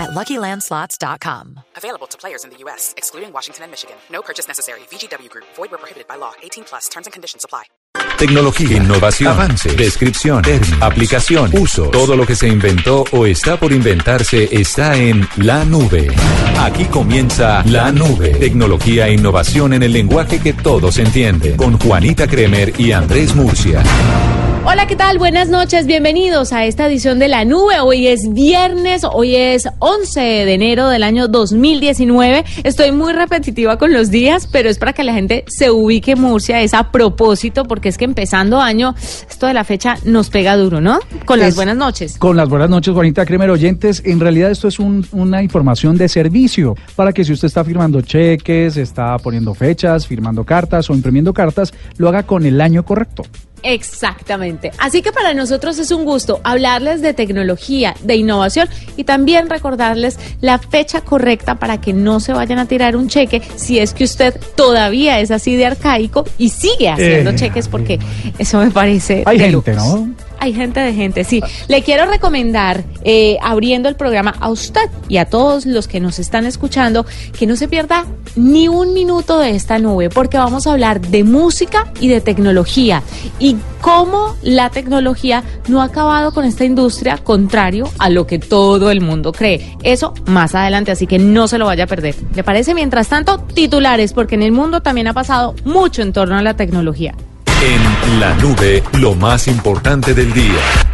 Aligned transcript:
at 0.00 0.10
LuckyLandSlots.com. 0.10 1.60
Available 1.76 2.06
to 2.08 2.18
players 2.18 2.44
in 2.44 2.50
the 2.50 2.56
U.S., 2.64 2.94
excluding 2.96 3.32
Washington 3.32 3.64
and 3.64 3.70
Michigan. 3.70 3.96
No 4.10 4.22
purchase 4.22 4.48
necessary. 4.48 4.80
VGW 4.90 5.28
Group. 5.28 5.44
Void 5.56 5.70
where 5.70 5.78
prohibited 5.78 6.08
by 6.08 6.16
law. 6.16 6.32
18 6.42 6.64
plus. 6.64 6.88
Terms 6.88 7.06
and 7.06 7.12
conditions 7.12 7.44
apply. 7.44 7.64
Tecnología, 8.18 8.76
innovación, 8.76 9.32
avance, 9.32 9.74
descripción, 9.74 10.42
término, 10.42 10.84
aplicación, 10.84 11.50
uso. 11.56 11.90
Todo 11.90 12.16
lo 12.16 12.26
que 12.26 12.36
se 12.36 12.48
inventó 12.48 13.04
o 13.12 13.26
está 13.26 13.58
por 13.58 13.72
inventarse 13.72 14.48
está 14.52 14.96
en 14.96 15.26
la 15.36 15.64
nube. 15.64 16.08
Aquí 16.58 16.84
comienza 16.84 17.62
la 17.64 17.90
nube. 17.90 18.34
Tecnología 18.34 19.08
e 19.08 19.14
innovación 19.14 19.72
en 19.72 19.82
el 19.82 19.92
lenguaje 19.92 20.38
que 20.38 20.52
todos 20.52 20.98
entienden. 20.98 21.56
Con 21.56 21.78
Juanita 21.78 22.26
Kremer 22.26 22.78
y 22.78 22.92
Andrés 22.92 23.34
Murcia. 23.34 23.82
Hola, 24.62 24.86
¿qué 24.86 24.94
tal? 24.94 25.18
Buenas 25.18 25.48
noches, 25.48 25.86
bienvenidos 25.86 26.52
a 26.52 26.66
esta 26.66 26.86
edición 26.86 27.18
de 27.18 27.28
La 27.28 27.44
Nube. 27.46 27.80
Hoy 27.80 28.06
es 28.06 28.32
viernes, 28.32 29.02
hoy 29.10 29.34
es 29.34 29.66
11 29.78 30.20
de 30.20 30.52
enero 30.54 30.88
del 30.90 31.02
año 31.02 31.28
2019. 31.28 32.44
Estoy 32.62 32.92
muy 32.92 33.12
repetitiva 33.14 33.78
con 33.78 33.92
los 33.92 34.10
días, 34.10 34.46
pero 34.52 34.68
es 34.68 34.78
para 34.78 34.92
que 34.92 35.02
la 35.02 35.14
gente 35.14 35.44
se 35.48 35.70
ubique 35.70 36.14
Murcia, 36.14 36.60
es 36.60 36.74
a 36.74 36.92
propósito, 36.92 37.64
porque 37.64 37.88
es 37.88 37.96
que 37.96 38.04
empezando 38.04 38.60
año, 38.60 38.94
esto 39.28 39.46
de 39.46 39.54
la 39.54 39.64
fecha 39.64 39.96
nos 40.04 40.28
pega 40.28 40.56
duro, 40.56 40.80
¿no? 40.80 41.00
Con 41.24 41.40
las 41.40 41.56
buenas 41.56 41.76
noches. 41.76 42.18
Con 42.18 42.36
las 42.36 42.48
buenas 42.48 42.68
noches, 42.68 42.92
Juanita 42.92 43.24
Kremer, 43.24 43.50
oyentes. 43.50 44.02
En 44.04 44.20
realidad 44.20 44.50
esto 44.50 44.68
es 44.68 44.78
un- 44.78 45.06
una 45.12 45.42
información 45.42 45.96
de 45.96 46.08
servicio 46.08 46.76
para 46.96 47.12
que 47.12 47.24
si 47.24 47.32
usted 47.32 47.46
está 47.46 47.64
firmando 47.64 48.02
cheques, 48.02 48.76
está 48.76 49.16
poniendo 49.18 49.54
fechas, 49.54 50.06
firmando 50.06 50.44
cartas 50.44 50.90
o 50.90 50.94
imprimiendo 50.94 51.32
cartas, 51.32 51.72
lo 51.96 52.08
haga 52.10 52.24
con 52.24 52.44
el 52.44 52.60
año 52.60 52.84
correcto. 52.84 53.22
Exactamente. 53.62 54.72
Así 54.78 55.02
que 55.02 55.12
para 55.12 55.34
nosotros 55.34 55.78
es 55.78 55.90
un 55.90 56.04
gusto 56.04 56.40
hablarles 56.44 57.02
de 57.02 57.14
tecnología, 57.14 57.94
de 58.02 58.16
innovación 58.16 58.68
y 58.96 59.04
también 59.04 59.48
recordarles 59.48 60.18
la 60.40 60.58
fecha 60.58 61.02
correcta 61.02 61.56
para 61.56 61.80
que 61.80 61.92
no 61.92 62.20
se 62.20 62.32
vayan 62.32 62.58
a 62.58 62.66
tirar 62.66 62.96
un 62.96 63.08
cheque 63.08 63.42
si 63.56 63.78
es 63.78 63.94
que 63.94 64.04
usted 64.04 64.38
todavía 64.56 65.20
es 65.20 65.30
así 65.30 65.56
de 65.56 65.66
arcaico 65.66 66.24
y 66.38 66.50
sigue 66.50 66.88
haciendo 66.88 67.30
Eh, 67.30 67.36
cheques 67.36 67.68
porque 67.68 67.98
eso 68.38 68.58
me 68.58 68.70
parece... 68.70 69.22
Hay 69.26 69.38
de 69.38 69.50
gente, 69.50 69.74
locos. 69.74 69.86
¿no? 69.86 70.29
Hay 70.40 70.54
gente 70.54 70.80
de 70.80 70.94
gente, 70.94 71.22
sí. 71.24 71.42
Le 71.68 71.82
quiero 71.82 72.06
recomendar, 72.06 72.82
eh, 73.04 73.36
abriendo 73.42 73.90
el 73.90 73.94
programa 73.94 74.34
a 74.40 74.48
usted 74.48 74.88
y 75.06 75.18
a 75.18 75.26
todos 75.26 75.66
los 75.66 75.86
que 75.86 76.00
nos 76.00 76.18
están 76.18 76.46
escuchando, 76.46 77.04
que 77.38 77.46
no 77.46 77.56
se 77.56 77.68
pierda 77.68 78.06
ni 78.36 78.66
un 78.66 78.94
minuto 78.94 79.38
de 79.38 79.50
esta 79.50 79.78
nube, 79.78 80.08
porque 80.08 80.38
vamos 80.38 80.66
a 80.66 80.72
hablar 80.72 81.02
de 81.02 81.24
música 81.24 81.92
y 82.00 82.08
de 82.08 82.22
tecnología 82.22 83.02
y 83.38 83.56
cómo 83.82 84.34
la 84.42 84.70
tecnología 84.70 85.44
no 85.68 85.82
ha 85.82 85.84
acabado 85.84 86.32
con 86.32 86.46
esta 86.46 86.64
industria, 86.64 87.18
contrario 87.18 87.90
a 87.98 88.08
lo 88.08 88.26
que 88.26 88.38
todo 88.38 88.90
el 88.90 89.02
mundo 89.02 89.32
cree. 89.32 89.76
Eso 89.82 90.14
más 90.24 90.54
adelante, 90.54 90.90
así 90.90 91.06
que 91.06 91.18
no 91.18 91.48
se 91.48 91.58
lo 91.58 91.66
vaya 91.66 91.84
a 91.84 91.86
perder. 91.86 92.14
¿Le 92.34 92.42
parece? 92.42 92.74
Mientras 92.74 93.08
tanto, 93.08 93.40
titulares, 93.54 94.14
porque 94.14 94.36
en 94.36 94.42
el 94.42 94.52
mundo 94.52 94.80
también 94.80 95.06
ha 95.06 95.12
pasado 95.12 95.54
mucho 95.64 96.00
en 96.00 96.14
torno 96.14 96.38
a 96.38 96.42
la 96.42 96.54
tecnología. 96.54 97.14
En 97.62 98.20
la 98.20 98.34
nube, 98.36 98.82
lo 98.98 99.14
más 99.14 99.46
importante 99.46 100.14
del 100.14 100.32
día. 100.32 100.89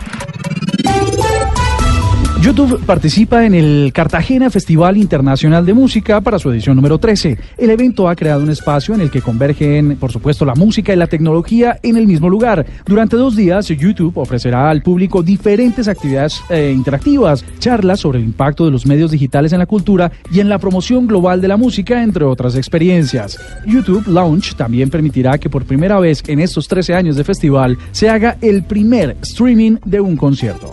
YouTube 2.47 2.78
participa 2.86 3.44
en 3.44 3.56
el 3.56 3.91
Cartagena 3.92 4.51
Festival 4.51 4.96
Internacional 4.98 5.67
de 5.67 5.74
Música 5.74 6.20
para 6.20 6.39
su 6.39 6.48
edición 6.48 6.77
número 6.77 6.96
13. 6.96 7.36
El 7.58 7.70
evento 7.70 8.08
ha 8.08 8.14
creado 8.14 8.45
un 8.45 8.51
espacio 8.51 8.95
en 8.95 9.01
el 9.01 9.11
que 9.11 9.20
convergen, 9.20 9.96
por 9.96 10.12
supuesto, 10.12 10.45
la 10.45 10.55
música 10.55 10.92
y 10.92 10.96
la 10.96 11.08
tecnología 11.08 11.80
en 11.83 11.96
el 11.96 12.06
mismo 12.06 12.29
lugar. 12.29 12.64
Durante 12.86 13.17
dos 13.17 13.35
días, 13.35 13.67
YouTube 13.67 14.17
ofrecerá 14.17 14.70
al 14.70 14.80
público 14.80 15.24
diferentes 15.24 15.89
actividades 15.89 16.40
eh, 16.48 16.73
interactivas, 16.73 17.45
charlas 17.58 17.98
sobre 17.98 18.20
el 18.20 18.24
impacto 18.24 18.64
de 18.64 18.70
los 18.70 18.86
medios 18.86 19.11
digitales 19.11 19.52
en 19.52 19.58
la 19.58 19.67
cultura 19.67 20.12
y 20.30 20.39
en 20.39 20.48
la 20.48 20.61
promoción 20.61 21.08
global 21.08 21.40
de 21.40 21.48
la 21.48 21.56
música, 21.56 22.01
entre 22.01 22.23
otras 22.23 22.55
experiencias. 22.55 23.40
YouTube 23.67 24.06
Launch 24.06 24.55
también 24.55 24.89
permitirá 24.89 25.36
que 25.39 25.51
por 25.51 25.64
primera 25.64 25.98
vez 25.98 26.23
en 26.29 26.39
estos 26.39 26.68
13 26.68 26.95
años 26.95 27.17
de 27.17 27.24
festival 27.24 27.77
se 27.90 28.08
haga 28.08 28.36
el 28.40 28.62
primer 28.62 29.17
streaming 29.20 29.79
de 29.85 30.01
un 30.01 30.17
concierto. 30.17 30.70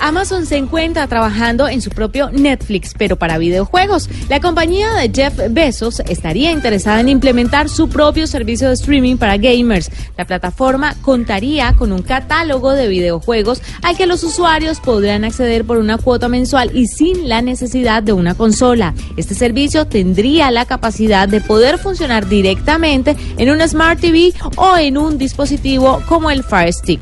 Amazon 0.00 0.46
se 0.46 0.56
encuentra 0.56 1.06
trabajando 1.06 1.68
en 1.68 1.80
su 1.80 1.90
propio 1.90 2.30
Netflix, 2.30 2.94
pero 2.96 3.16
para 3.16 3.38
videojuegos. 3.38 4.08
La 4.28 4.40
compañía 4.40 4.92
de 4.94 5.10
Jeff 5.14 5.34
Bezos 5.50 6.00
estaría 6.00 6.50
interesada 6.50 7.00
en 7.00 7.08
implementar 7.08 7.68
su 7.68 7.88
propio 7.88 8.26
servicio 8.26 8.68
de 8.68 8.74
streaming 8.74 9.16
para 9.16 9.36
gamers. 9.36 9.90
La 10.16 10.24
plataforma 10.24 10.94
contaría 11.02 11.74
con 11.74 11.92
un 11.92 12.02
catálogo 12.02 12.72
de 12.72 12.88
videojuegos 12.88 13.62
al 13.82 13.96
que 13.96 14.06
los 14.06 14.24
usuarios 14.24 14.80
podrán 14.80 15.24
acceder 15.24 15.64
por 15.64 15.78
una 15.78 15.98
cuota 15.98 16.28
mensual 16.28 16.70
y 16.74 16.86
sin 16.86 17.28
la 17.28 17.42
necesidad 17.42 18.02
de 18.02 18.12
una 18.12 18.34
consola. 18.34 18.94
Este 19.16 19.34
servicio 19.34 19.86
tendría 19.86 20.50
la 20.50 20.64
capacidad 20.64 21.28
de 21.28 21.40
poder 21.40 21.78
funcionar 21.78 22.28
directamente 22.28 23.16
en 23.36 23.50
una 23.50 23.68
Smart 23.68 24.00
TV 24.00 24.32
o 24.56 24.76
en 24.76 24.98
un 24.98 25.18
dispositivo 25.18 26.02
como 26.08 26.30
el 26.30 26.42
Fire 26.42 26.72
Stick. 26.72 27.00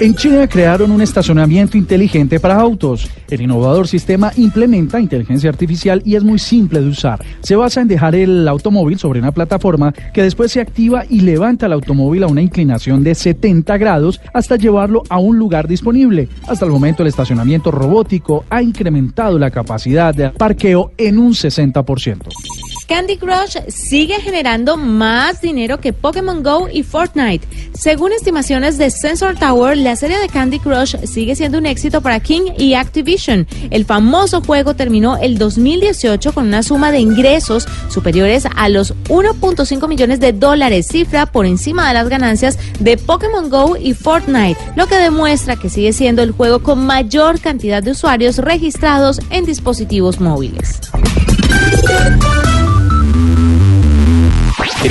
En 0.00 0.14
China 0.14 0.48
crearon 0.48 0.92
un 0.92 1.02
estacionamiento 1.02 1.76
inteligente 1.76 2.40
para 2.40 2.58
autos. 2.58 3.10
El 3.28 3.42
innovador 3.42 3.86
sistema 3.86 4.32
implementa 4.34 4.98
inteligencia 4.98 5.50
artificial 5.50 6.00
y 6.06 6.14
es 6.14 6.24
muy 6.24 6.38
simple 6.38 6.80
de 6.80 6.88
usar. 6.88 7.22
Se 7.42 7.54
basa 7.54 7.82
en 7.82 7.88
dejar 7.88 8.14
el 8.14 8.48
automóvil 8.48 8.98
sobre 8.98 9.20
una 9.20 9.32
plataforma 9.32 9.92
que 10.14 10.22
después 10.22 10.52
se 10.52 10.62
activa 10.62 11.04
y 11.06 11.20
levanta 11.20 11.66
el 11.66 11.74
automóvil 11.74 12.22
a 12.22 12.28
una 12.28 12.40
inclinación 12.40 13.04
de 13.04 13.14
70 13.14 13.76
grados 13.76 14.22
hasta 14.32 14.56
llevarlo 14.56 15.02
a 15.10 15.18
un 15.18 15.38
lugar 15.38 15.68
disponible. 15.68 16.30
Hasta 16.48 16.64
el 16.64 16.70
momento 16.70 17.02
el 17.02 17.10
estacionamiento 17.10 17.70
robótico 17.70 18.46
ha 18.48 18.62
incrementado 18.62 19.38
la 19.38 19.50
capacidad 19.50 20.14
de 20.14 20.30
parqueo 20.30 20.92
en 20.96 21.18
un 21.18 21.32
60%. 21.32 22.69
Candy 22.90 23.18
Crush 23.18 23.56
sigue 23.68 24.20
generando 24.20 24.76
más 24.76 25.40
dinero 25.40 25.78
que 25.78 25.92
Pokémon 25.92 26.42
Go 26.42 26.68
y 26.68 26.82
Fortnite. 26.82 27.46
Según 27.72 28.12
estimaciones 28.12 28.78
de 28.78 28.90
Sensor 28.90 29.36
Tower, 29.38 29.78
la 29.78 29.94
serie 29.94 30.18
de 30.18 30.28
Candy 30.28 30.58
Crush 30.58 30.96
sigue 31.04 31.36
siendo 31.36 31.58
un 31.58 31.66
éxito 31.66 32.00
para 32.00 32.18
King 32.18 32.50
y 32.58 32.74
Activision. 32.74 33.46
El 33.70 33.84
famoso 33.84 34.42
juego 34.42 34.74
terminó 34.74 35.16
el 35.18 35.38
2018 35.38 36.32
con 36.32 36.48
una 36.48 36.64
suma 36.64 36.90
de 36.90 36.98
ingresos 36.98 37.68
superiores 37.88 38.48
a 38.56 38.68
los 38.68 38.92
1.5 39.04 39.86
millones 39.86 40.18
de 40.18 40.32
dólares, 40.32 40.88
cifra 40.90 41.26
por 41.26 41.46
encima 41.46 41.86
de 41.86 41.94
las 41.94 42.08
ganancias 42.08 42.58
de 42.80 42.96
Pokémon 42.96 43.48
Go 43.50 43.76
y 43.76 43.94
Fortnite, 43.94 44.58
lo 44.74 44.88
que 44.88 44.96
demuestra 44.96 45.54
que 45.54 45.70
sigue 45.70 45.92
siendo 45.92 46.24
el 46.24 46.32
juego 46.32 46.60
con 46.64 46.84
mayor 46.84 47.38
cantidad 47.38 47.84
de 47.84 47.92
usuarios 47.92 48.38
registrados 48.38 49.20
en 49.30 49.44
dispositivos 49.44 50.18
móviles. 50.18 50.80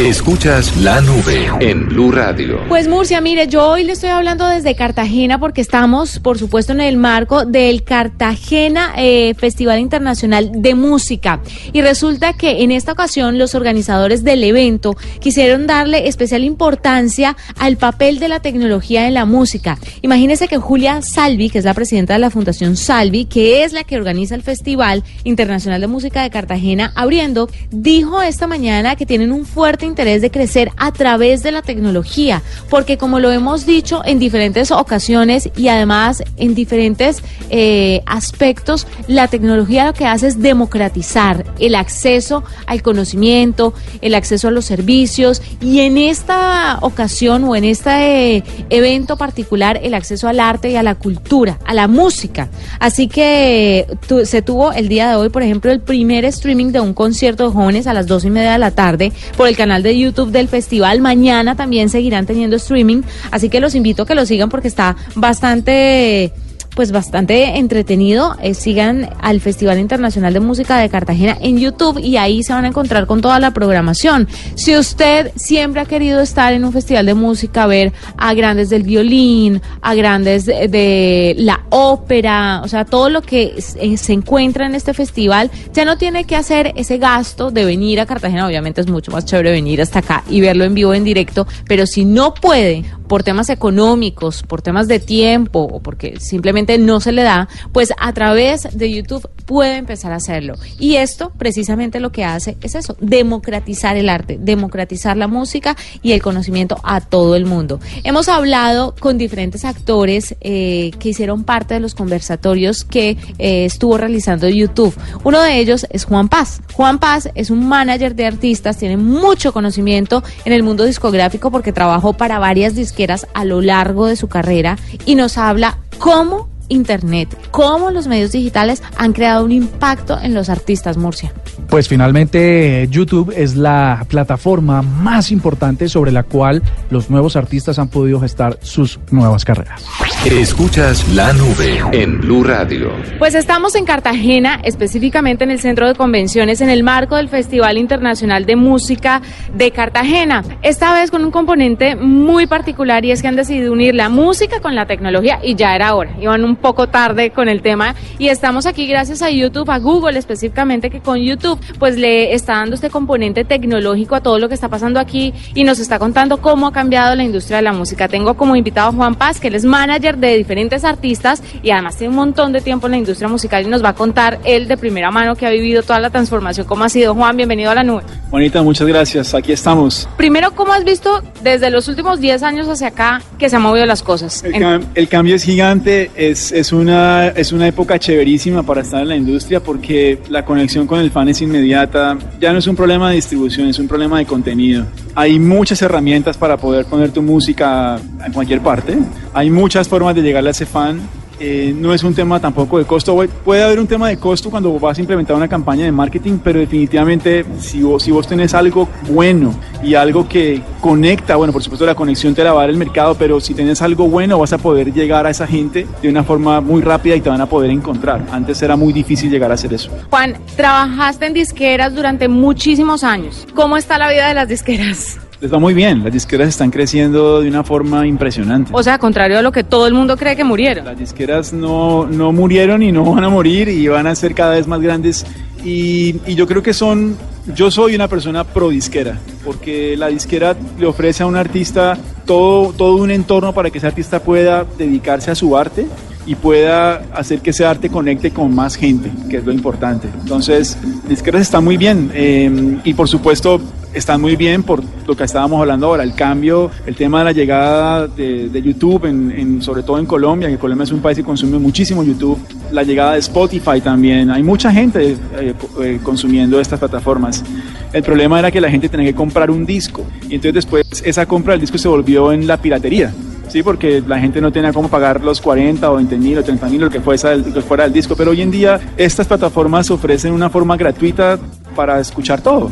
Escuchas 0.10 0.76
la 0.78 1.02
nube 1.02 1.52
en 1.60 1.88
Blue 1.88 2.12
Radio. 2.12 2.62
Pues 2.68 2.88
Murcia, 2.88 3.22
mire, 3.22 3.48
yo 3.48 3.70
hoy 3.70 3.84
le 3.84 3.92
estoy 3.92 4.10
hablando 4.10 4.48
desde 4.48 4.74
Cartagena 4.74 5.40
porque 5.40 5.62
estamos, 5.62 6.18
por 6.18 6.40
supuesto, 6.40 6.72
en 6.72 6.82
el 6.82 6.98
marco 6.98 7.46
del 7.46 7.84
Cartagena 7.84 8.94
eh, 8.98 9.36
Festival 9.36 9.78
Internacional 9.80 10.50
de 10.52 10.74
Música. 10.74 11.42
Y 11.74 11.82
resulta 11.84 12.34
que 12.34 12.64
en 12.64 12.72
esta 12.72 12.94
ocasión 12.94 13.38
los 13.38 13.54
organizadores 13.54 14.24
del 14.24 14.44
evento 14.44 14.98
quisieron 15.20 15.68
darle 15.68 16.08
especial 16.08 16.44
importancia 16.44 17.38
al 17.60 17.78
papel 17.78 18.18
de 18.18 18.30
la 18.30 18.40
tecnología 18.40 19.08
en 19.08 19.14
la 19.14 19.26
música. 19.26 19.78
Imagínese 20.02 20.48
que 20.48 20.58
Julia 20.58 21.04
Salvi, 21.04 21.52
que 21.52 21.60
es 21.60 21.66
la 21.66 21.76
presidenta 21.76 22.14
de 22.14 22.20
la 22.20 22.32
Fundación 22.32 22.78
Salvi, 22.78 23.26
que 23.26 23.64
es 23.64 23.74
la 23.74 23.84
que 23.84 23.96
organiza 23.96 24.34
el 24.34 24.42
Festival 24.42 25.04
Internacional 25.24 25.82
de 25.82 25.88
Música 25.88 26.24
de 26.24 26.32
Cartagena, 26.32 26.94
abriendo, 26.96 27.48
dijo 27.70 28.24
esta 28.24 28.48
mañana 28.48 28.96
que 28.96 29.06
tienen 29.06 29.32
un 29.32 29.46
fuerte 29.46 29.86
interés 29.86 29.99
de 30.00 30.32
crecer 30.32 30.72
a 30.78 30.92
través 30.92 31.44
de 31.44 31.52
la 31.52 31.62
tecnología, 31.62 32.42
porque 32.70 32.98
como 32.98 33.20
lo 33.20 33.32
hemos 33.32 33.66
dicho 33.66 34.02
en 34.06 34.20
diferentes 34.20 34.72
ocasiones 34.72 35.50
y 35.56 35.68
además 35.68 36.24
en 36.38 36.56
diferentes 36.56 37.22
eh, 37.50 38.02
aspectos, 38.06 38.88
la 39.08 39.28
tecnología 39.28 39.88
lo 39.88 39.94
que 39.94 40.06
hace 40.06 40.28
es 40.28 40.42
democratizar 40.42 41.46
el 41.60 41.76
acceso 41.76 42.44
al 42.66 42.82
conocimiento, 42.82 43.74
el 44.02 44.16
acceso 44.16 44.48
a 44.48 44.52
los 44.52 44.66
servicios 44.66 45.42
y 45.62 45.80
en 45.80 45.98
esta 45.98 46.80
ocasión 46.82 47.44
o 47.44 47.56
en 47.56 47.66
este 47.66 48.38
eh, 48.38 48.44
evento 48.70 49.18
particular 49.18 49.80
el 49.84 49.94
acceso 49.94 50.28
al 50.28 50.40
arte 50.40 50.70
y 50.70 50.76
a 50.76 50.84
la 50.84 50.96
cultura, 50.96 51.60
a 51.66 51.74
la 51.74 51.88
música. 51.88 52.50
Así 52.80 53.08
que 53.08 53.86
se 54.24 54.42
tuvo 54.42 54.72
el 54.72 54.88
día 54.88 55.10
de 55.10 55.16
hoy, 55.16 55.30
por 55.30 55.44
ejemplo, 55.44 55.72
el 55.72 55.82
primer 55.82 56.26
streaming 56.26 56.72
de 56.72 56.80
un 56.80 56.94
concierto 56.94 57.48
de 57.48 57.54
jóvenes 57.54 57.88
a 57.88 57.94
las 57.94 58.08
dos 58.08 58.24
y 58.24 58.30
media 58.30 58.54
de 58.54 58.60
la 58.60 58.72
tarde 58.72 59.12
por 59.36 59.48
el 59.48 59.56
canal 59.58 59.70
canal 59.70 59.84
de 59.90 60.00
YouTube 60.00 60.32
del 60.32 60.48
festival. 60.48 61.02
Mañana 61.02 61.56
también 61.56 61.90
seguirán 61.90 62.26
teniendo 62.26 62.56
streaming, 62.56 63.02
así 63.32 63.50
que 63.50 63.60
los 63.60 63.76
invito 63.76 64.04
a 64.04 64.06
que 64.06 64.16
lo 64.16 64.26
sigan 64.26 64.50
porque 64.50 64.68
está 64.68 64.96
bastante 65.16 66.32
pues 66.80 66.94
bastante 66.94 67.58
entretenido. 67.58 68.38
Eh, 68.42 68.54
sigan 68.54 69.10
al 69.20 69.42
Festival 69.42 69.80
Internacional 69.80 70.34
de 70.34 70.40
Música 70.40 70.78
de 70.78 70.88
Cartagena 70.88 71.38
en 71.42 71.58
YouTube 71.58 72.00
y 72.00 72.16
ahí 72.16 72.42
se 72.42 72.54
van 72.54 72.64
a 72.64 72.70
encontrar 72.70 73.06
con 73.06 73.20
toda 73.20 73.38
la 73.42 73.52
programación. 73.52 74.30
Si 74.56 74.78
usted 74.78 75.34
siempre 75.36 75.82
ha 75.82 75.86
querido 75.86 76.22
estar 76.22 76.54
en 76.54 76.64
un 76.64 76.72
festival 76.72 77.06
de 77.06 77.16
música, 77.16 77.68
ver 77.68 77.92
a 78.16 78.34
grandes 78.34 78.70
del 78.70 78.84
violín, 78.84 79.62
a 79.82 79.94
grandes 79.94 80.46
de, 80.46 81.36
la 81.38 81.66
ópera, 81.70 82.62
o 82.64 82.70
sea, 82.70 82.86
todo 82.86 83.10
lo 83.10 83.24
que 83.24 83.62
eh, 83.76 83.98
se 83.98 84.14
encuentra 84.14 84.66
en 84.66 84.74
este 84.74 84.94
festival, 84.94 85.52
ya 85.74 85.84
no 85.84 85.98
tiene 85.98 86.24
que 86.24 86.38
hacer 86.38 86.72
ese 86.78 86.98
gasto 86.98 87.52
de 87.52 87.66
venir 87.66 88.00
a 88.00 88.06
Cartagena. 88.06 88.48
Obviamente 88.48 88.80
es 88.80 88.88
mucho 88.88 89.12
más 89.12 89.26
chévere 89.26 89.52
venir 89.52 89.82
hasta 89.82 90.00
acá 90.00 90.24
y 90.30 90.40
verlo 90.40 90.64
en 90.64 90.76
vivo, 90.76 90.94
en 90.94 91.04
directo, 91.04 91.46
pero 91.68 91.86
si 91.86 92.06
no 92.06 92.34
puede 92.34 92.86
por 93.10 93.24
temas 93.24 93.50
económicos, 93.50 94.44
por 94.44 94.62
temas 94.62 94.88
de 94.88 95.00
tiempo 95.00 95.60
o 95.60 95.82
porque 95.82 96.20
simplemente 96.20 96.78
no 96.78 97.02
se 97.02 97.12
le 97.12 97.24
da, 97.24 97.50
pues 97.74 97.92
a 97.98 98.14
través 98.14 98.70
de 98.72 98.92
YouTube 98.92 99.28
puede 99.50 99.78
empezar 99.78 100.12
a 100.12 100.18
hacerlo. 100.18 100.54
Y 100.78 100.98
esto 100.98 101.32
precisamente 101.36 102.00
lo 102.00 102.12
que 102.12 102.24
hace 102.24 102.56
es 102.62 102.76
eso, 102.76 102.96
democratizar 103.00 103.98
el 103.98 104.08
arte, 104.08 104.38
democratizar 104.40 105.18
la 105.18 105.28
música 105.28 105.76
y 106.04 106.12
el 106.12 106.22
conocimiento 106.22 106.80
a 106.84 107.02
todo 107.02 107.36
el 107.36 107.48
mundo. 107.48 107.80
Hemos 108.04 108.30
hablado 108.30 108.94
con 109.00 109.18
diferentes 109.18 109.66
actores 109.66 110.36
eh, 110.42 110.92
que 111.00 111.10
hicieron 111.10 111.46
parte 111.46 111.74
de 111.74 111.80
los 111.80 111.96
conversatorios 111.96 112.84
que 112.84 113.18
eh, 113.40 113.66
estuvo 113.66 113.98
realizando 113.98 114.48
YouTube. 114.48 114.96
Uno 115.24 115.42
de 115.42 115.58
ellos 115.58 115.88
es 115.90 116.06
Juan 116.06 116.30
Paz. 116.30 116.62
Juan 116.74 117.00
Paz 117.00 117.28
es 117.34 117.50
un 117.50 117.68
manager 117.68 118.14
de 118.14 118.28
artistas, 118.28 118.78
tiene 118.78 118.98
mucho 118.98 119.52
conocimiento 119.52 120.22
en 120.46 120.54
el 120.54 120.62
mundo 120.62 120.86
discográfico 120.86 121.50
porque 121.50 121.74
trabajó 121.74 122.14
para 122.14 122.38
varias 122.38 122.76
disqueras 122.76 123.26
a 123.34 123.46
lo 123.46 123.62
largo 123.62 124.06
de 124.06 124.16
su 124.16 124.28
carrera 124.28 124.78
y 125.08 125.16
nos 125.16 125.40
habla 125.40 125.80
cómo 125.98 126.50
Internet, 126.70 127.38
cómo 127.52 127.92
los 127.92 128.08
medios 128.08 128.32
digitales 128.32 128.82
han 128.98 129.14
creado 129.14 129.44
un 129.44 129.52
impacto 129.52 130.18
en 130.22 130.34
los 130.34 130.50
artistas 130.50 130.98
Murcia. 130.98 131.34
Pues 131.70 131.88
finalmente 131.88 132.88
YouTube 132.90 133.34
es 133.36 133.56
la 133.56 134.06
plataforma 134.08 134.82
más 134.82 135.32
importante 135.32 135.90
sobre 135.90 136.12
la 136.12 136.24
cual 136.24 136.64
los 136.90 137.10
nuevos 137.10 137.36
artistas 137.36 137.78
han 137.78 137.90
podido 137.90 138.20
gestar 138.20 138.58
sus 138.62 139.00
nuevas 139.12 139.46
carreras. 139.46 139.86
Escuchas 140.26 141.08
la 141.10 141.32
nube 141.34 141.80
en 141.92 142.20
Blue 142.20 142.44
Radio. 142.44 142.92
Pues 143.20 143.36
estamos 143.36 143.76
en 143.76 143.86
Cartagena, 143.86 144.60
específicamente 144.64 145.44
en 145.44 145.52
el 145.52 145.60
centro 145.60 145.88
de 145.88 145.96
convenciones, 145.96 146.62
en 146.62 146.70
el 146.70 146.84
marco 146.84 147.16
del 147.16 147.30
Festival 147.30 147.78
Internacional 147.78 148.46
de 148.46 148.56
Música 148.56 149.22
de 149.54 149.72
Cartagena. 149.72 150.44
Esta 150.62 150.94
vez 150.94 151.12
con 151.12 151.24
un 151.24 151.32
componente 151.32 151.96
muy 151.96 152.48
particular 152.48 153.06
y 153.06 153.12
es 153.12 153.22
que 153.22 153.28
han 153.28 153.36
decidido 153.36 153.72
unir 153.72 153.96
la 153.96 154.10
música 154.10 154.60
con 154.60 154.76
la 154.76 154.86
tecnología 154.86 155.40
y 155.44 155.56
ya 155.56 155.76
era 155.76 155.96
hora. 155.96 156.16
Iban 156.20 156.44
un 156.44 156.56
poco 156.60 156.88
tarde 156.88 157.32
con 157.32 157.50
el 157.50 157.62
tema 157.62 157.96
y 158.18 158.30
estamos 158.30 158.66
aquí 158.66 158.88
gracias 158.88 159.22
a 159.22 159.30
YouTube, 159.30 159.70
a 159.70 159.80
Google 159.80 160.18
específicamente, 160.18 160.90
que 160.90 161.00
con 161.00 161.18
YouTube 161.18 161.60
pues 161.80 161.98
le 161.98 162.34
está 162.34 162.54
dando 162.54 162.76
este 162.76 162.90
componente 162.90 163.46
tecnológico 163.46 164.16
a 164.16 164.22
todo 164.22 164.40
lo 164.40 164.48
que 164.48 164.56
está 164.56 164.70
pasando 164.70 165.00
aquí 165.00 165.34
y 165.56 165.64
nos 165.64 165.80
está 165.80 166.00
contando 166.00 166.38
cómo 166.38 166.68
ha 166.68 166.72
cambiado 166.72 167.16
la 167.16 167.24
industria 167.24 167.58
de 167.58 167.64
la 167.64 167.74
música. 167.74 168.08
Tengo 168.08 168.36
como 168.36 168.56
invitado 168.56 168.90
a 168.90 168.92
Juan 168.92 169.16
Paz, 169.16 169.40
que 169.40 169.48
él 169.48 169.56
es 169.56 169.66
manager 169.66 170.18
de 170.18 170.38
diferentes 170.38 170.84
artistas 170.84 171.42
y 171.64 171.72
además 171.72 171.98
tiene 171.98 172.10
un 172.10 172.16
montón 172.16 172.52
de 172.52 172.62
tiempo 172.62 172.88
en 172.88 172.92
la 172.92 172.98
industria 172.98 173.28
musical 173.28 173.66
y 173.66 173.70
nos 173.70 173.84
va 173.84 173.90
a 173.90 173.96
contar 173.96 174.40
él 174.44 174.68
de 174.68 174.78
primera 174.78 175.12
mano 175.12 175.36
que 175.36 175.46
ha 175.46 175.50
vivido 175.50 175.84
toda 175.84 176.00
la 176.00 176.10
transformación. 176.10 176.68
¿Cómo 176.68 176.84
ha 176.84 176.90
sido, 176.90 177.16
Juan? 177.16 177.36
Bienvenido 177.38 177.72
a 177.72 177.76
la 177.76 177.84
nube. 177.84 178.04
Bonita, 178.30 178.62
muchas 178.62 178.88
gracias. 178.88 179.34
Aquí 179.34 179.52
estamos. 179.52 180.08
Primero, 180.18 180.52
¿cómo 180.52 180.74
has 180.74 180.84
visto 180.84 181.22
desde 181.42 181.70
los 181.70 181.88
últimos 181.88 182.20
10 182.20 182.44
años 182.44 182.68
hacia 182.68 182.88
acá 182.88 183.22
que 183.38 183.50
se 183.50 183.56
han 183.56 183.62
movido 183.62 183.86
las 183.86 184.04
cosas? 184.04 184.44
El, 184.44 184.86
el 184.96 185.08
cambio 185.08 185.36
es 185.36 185.44
gigante, 185.44 186.12
es, 186.16 186.49
es, 186.52 186.72
una, 186.72 187.30
es 187.30 187.52
una 187.52 187.68
época 187.68 188.00
chéverísima 188.00 188.64
para 188.64 188.82
estar 188.82 189.02
en 189.02 189.08
la 189.08 189.16
industria 189.16 189.62
porque 189.62 190.20
la 190.30 190.46
conexión 190.46 190.88
con 190.88 191.00
el 191.00 191.12
fan 191.12 191.30
es 191.30 191.42
inmediata. 191.42 192.18
Ya 192.40 192.52
no 192.52 192.60
es 192.60 192.68
un 192.68 192.76
problema 192.76 193.10
de 193.10 193.16
distribución, 193.16 193.68
es 193.68 193.80
un 193.80 193.88
problema 193.88 194.20
de 194.20 194.26
contenido. 194.26 194.86
Hay 195.16 195.40
muchas 195.40 195.82
herramientas 195.82 196.38
para 196.38 196.58
poder 196.58 196.86
poner 196.86 197.12
tu 197.12 197.22
música 197.22 198.00
en 198.26 198.34
cualquier 198.34 198.62
parte. 198.62 198.98
Hay 199.34 199.50
muchas 199.50 199.88
formas 199.88 200.16
de 200.16 200.22
llegarle 200.22 200.50
a 200.50 200.52
ese 200.52 200.66
fan 200.66 201.00
eh, 201.40 201.74
no 201.76 201.94
es 201.94 202.04
un 202.04 202.14
tema 202.14 202.40
tampoco 202.40 202.78
de 202.78 202.86
costo. 202.86 203.18
Puede 203.44 203.64
haber 203.64 203.80
un 203.80 203.88
tema 203.88 204.10
de 204.10 204.18
costo 204.18 204.50
cuando 204.50 204.78
vas 204.80 204.98
a 204.98 205.02
implementar 205.02 205.36
una 205.36 205.48
campaña 205.48 205.86
de 205.86 205.92
marketing, 205.92 206.40
pero 206.44 206.60
definitivamente 206.60 207.46
si 207.60 207.82
vos, 207.82 208.04
si 208.04 208.12
vos 208.12 208.28
tenés 208.28 208.54
algo 208.54 208.90
bueno 209.10 209.54
y 209.84 209.96
algo 209.96 210.28
que 210.28 210.62
conecta, 210.82 211.36
bueno, 211.36 211.54
por 211.54 211.64
supuesto 211.64 211.86
la 211.86 211.96
conexión 211.96 212.36
te 212.36 212.44
va 212.44 212.52
a 212.52 212.54
dar 212.54 212.70
el 212.70 212.78
mercado, 212.78 213.16
pero 213.16 213.40
si 213.40 213.54
tenés 213.54 213.82
algo 213.82 214.08
bueno 214.08 214.40
vas 214.40 214.54
a 214.54 214.58
poder 214.58 214.94
llegar 214.94 215.26
a 215.26 215.30
esa 215.30 215.48
gente 215.48 215.88
de 216.02 216.10
una 216.10 216.24
forma 216.24 216.62
muy 216.62 216.82
rápida 216.82 217.16
y 217.16 217.22
te 217.22 217.30
van 217.30 217.42
a 217.42 217.46
poder 217.46 217.72
encontrar. 217.72 218.26
Antes 218.32 218.62
era 218.62 218.76
muy 218.76 218.94
difícil 218.94 219.30
llegar 219.30 219.52
a 219.52 219.54
hacer 219.54 219.74
eso. 219.74 219.92
Juan, 220.10 220.36
trabajaste 220.56 221.26
en 221.28 221.34
disqueras 221.34 221.96
durante 221.96 222.28
muchísimos 222.28 223.04
años. 223.04 223.48
¿Cómo 223.54 223.78
está 223.78 223.98
la 223.98 224.10
vida 224.10 224.28
de 224.28 224.34
las 224.34 224.48
disqueras? 224.48 225.20
Les 225.42 225.54
va 225.54 225.58
muy 225.58 225.74
bien, 225.74 226.04
las 226.04 226.12
disqueras 226.12 226.50
están 226.50 226.70
creciendo 226.70 227.42
de 227.42 227.48
una 227.48 227.64
forma 227.64 228.06
impresionante. 228.06 228.72
O 228.74 228.84
sea, 228.84 228.98
contrario 228.98 229.38
a 229.38 229.42
lo 229.42 229.54
que 229.54 229.64
todo 229.64 229.88
el 229.88 229.94
mundo 229.94 230.18
cree 230.18 230.36
que 230.36 230.44
murieron. 230.44 230.84
Las 230.84 231.00
disqueras 231.00 231.54
no, 231.54 232.06
no 232.06 232.34
murieron 232.34 232.84
y 232.84 232.92
no 232.92 233.06
van 233.06 233.24
a 233.24 233.30
morir 233.30 233.70
y 233.70 233.88
van 233.88 234.06
a 234.06 234.16
ser 234.16 234.36
cada 234.36 234.56
vez 234.56 234.68
más 234.68 234.82
grandes. 234.82 235.26
Y, 235.64 236.18
y 236.28 236.36
yo 236.36 236.46
creo 236.46 236.62
que 236.62 236.74
son, 236.74 237.16
yo 237.56 237.72
soy 237.72 237.96
una 237.96 238.10
persona 238.10 238.44
pro 238.44 238.70
disquera, 238.70 239.18
porque 239.46 239.96
la 239.96 240.08
disquera 240.08 240.58
le 240.78 240.86
ofrece 240.86 241.24
a 241.24 241.26
un 241.26 241.38
artista 241.38 241.98
todo, 242.26 242.74
todo 242.74 242.96
un 242.96 243.10
entorno 243.10 243.54
para 243.54 243.70
que 243.70 243.78
ese 243.78 243.88
artista 243.88 244.22
pueda 244.22 244.66
dedicarse 244.78 245.32
a 245.32 245.36
su 245.36 245.56
arte 245.56 245.88
y 246.26 246.36
pueda 246.36 247.02
hacer 247.14 247.40
que 247.40 247.52
ese 247.52 247.66
arte 247.66 247.90
conecte 247.90 248.32
con 248.32 248.54
más 248.54 248.76
gente, 248.76 249.10
que 249.30 249.38
es 249.38 249.46
lo 249.46 249.54
importante. 249.54 250.10
Entonces, 250.22 250.78
disqueras 251.08 251.44
están 251.44 251.64
muy 251.64 251.78
bien 251.78 252.12
eh, 252.14 252.78
y 252.84 252.94
por 252.94 253.08
supuesto 253.08 253.62
están 253.94 254.22
muy 254.22 254.36
bien 254.36 254.64
por 254.64 254.84
lo 255.08 255.16
que 255.16 255.24
estábamos 255.24 255.60
hablando 255.60 255.88
ahora, 255.88 256.04
el 256.04 256.14
cambio, 256.14 256.70
el 256.86 256.96
tema 256.96 257.20
de 257.20 257.26
la 257.26 257.32
llegada 257.32 258.08
de, 258.08 258.62
YouTube, 258.62 259.06
en, 259.06 259.62
sobre 259.62 259.84
todo 259.84 259.98
en 259.98 260.06
Colombia, 260.06 260.48
que 260.48 260.58
Colombia 260.58 260.84
es 260.84 260.92
un 260.92 261.02
país 261.02 261.18
que 261.18 261.24
consume 261.24 261.58
muchísimo 261.58 262.04
YouTube, 262.04 262.38
la 262.72 262.84
llegada 262.84 263.14
de 263.14 263.20
Spotify 263.20 263.82
también, 263.82 264.30
hay 264.30 264.44
mucha 264.44 264.72
gente 264.72 265.18
eh, 265.38 265.54
eh, 265.82 266.00
consumiendo 266.04 266.60
estas 266.60 266.80
plataformas. 266.80 267.44
El 267.92 268.04
problema 268.04 268.38
era 268.40 268.52
que 268.52 268.62
la 268.62 268.70
gente 268.70 268.88
tenía 268.90 269.08
que 269.08 269.16
comprar 269.16 269.50
un 269.50 269.66
disco 269.66 270.06
y 270.30 270.36
entonces 270.36 270.54
después 270.54 270.86
esa 271.04 271.26
compra 271.26 271.54
del 271.54 271.62
disco 271.62 271.78
se 271.78 271.88
volvió 271.88 272.32
en 272.32 272.46
la 272.46 272.58
piratería. 272.58 273.12
Sí, 273.50 273.64
porque 273.64 274.04
la 274.06 274.20
gente 274.20 274.42
no 274.42 274.52
tenía 274.52 274.72
cómo 274.72 274.90
pagar 274.90 275.24
los 275.24 275.42
40 275.42 275.90
o 275.90 275.96
20 275.96 276.18
mil 276.18 276.38
o 276.38 276.44
30 276.44 276.70
mil, 276.70 276.82
lo 276.82 276.90
que, 276.92 277.02
fuera 277.02 277.34
el, 277.34 277.52
que 277.52 277.62
fuera 277.62 277.86
el 277.86 277.92
disco. 277.92 278.16
Pero 278.16 278.30
hoy 278.30 278.44
en 278.44 278.52
día 278.52 278.80
estas 278.96 279.26
plataformas 279.26 279.90
ofrecen 279.90 280.34
una 280.34 280.52
forma 280.52 280.78
gratuita 280.78 281.40
para 281.80 281.98
escuchar 281.98 282.42
todo 282.42 282.70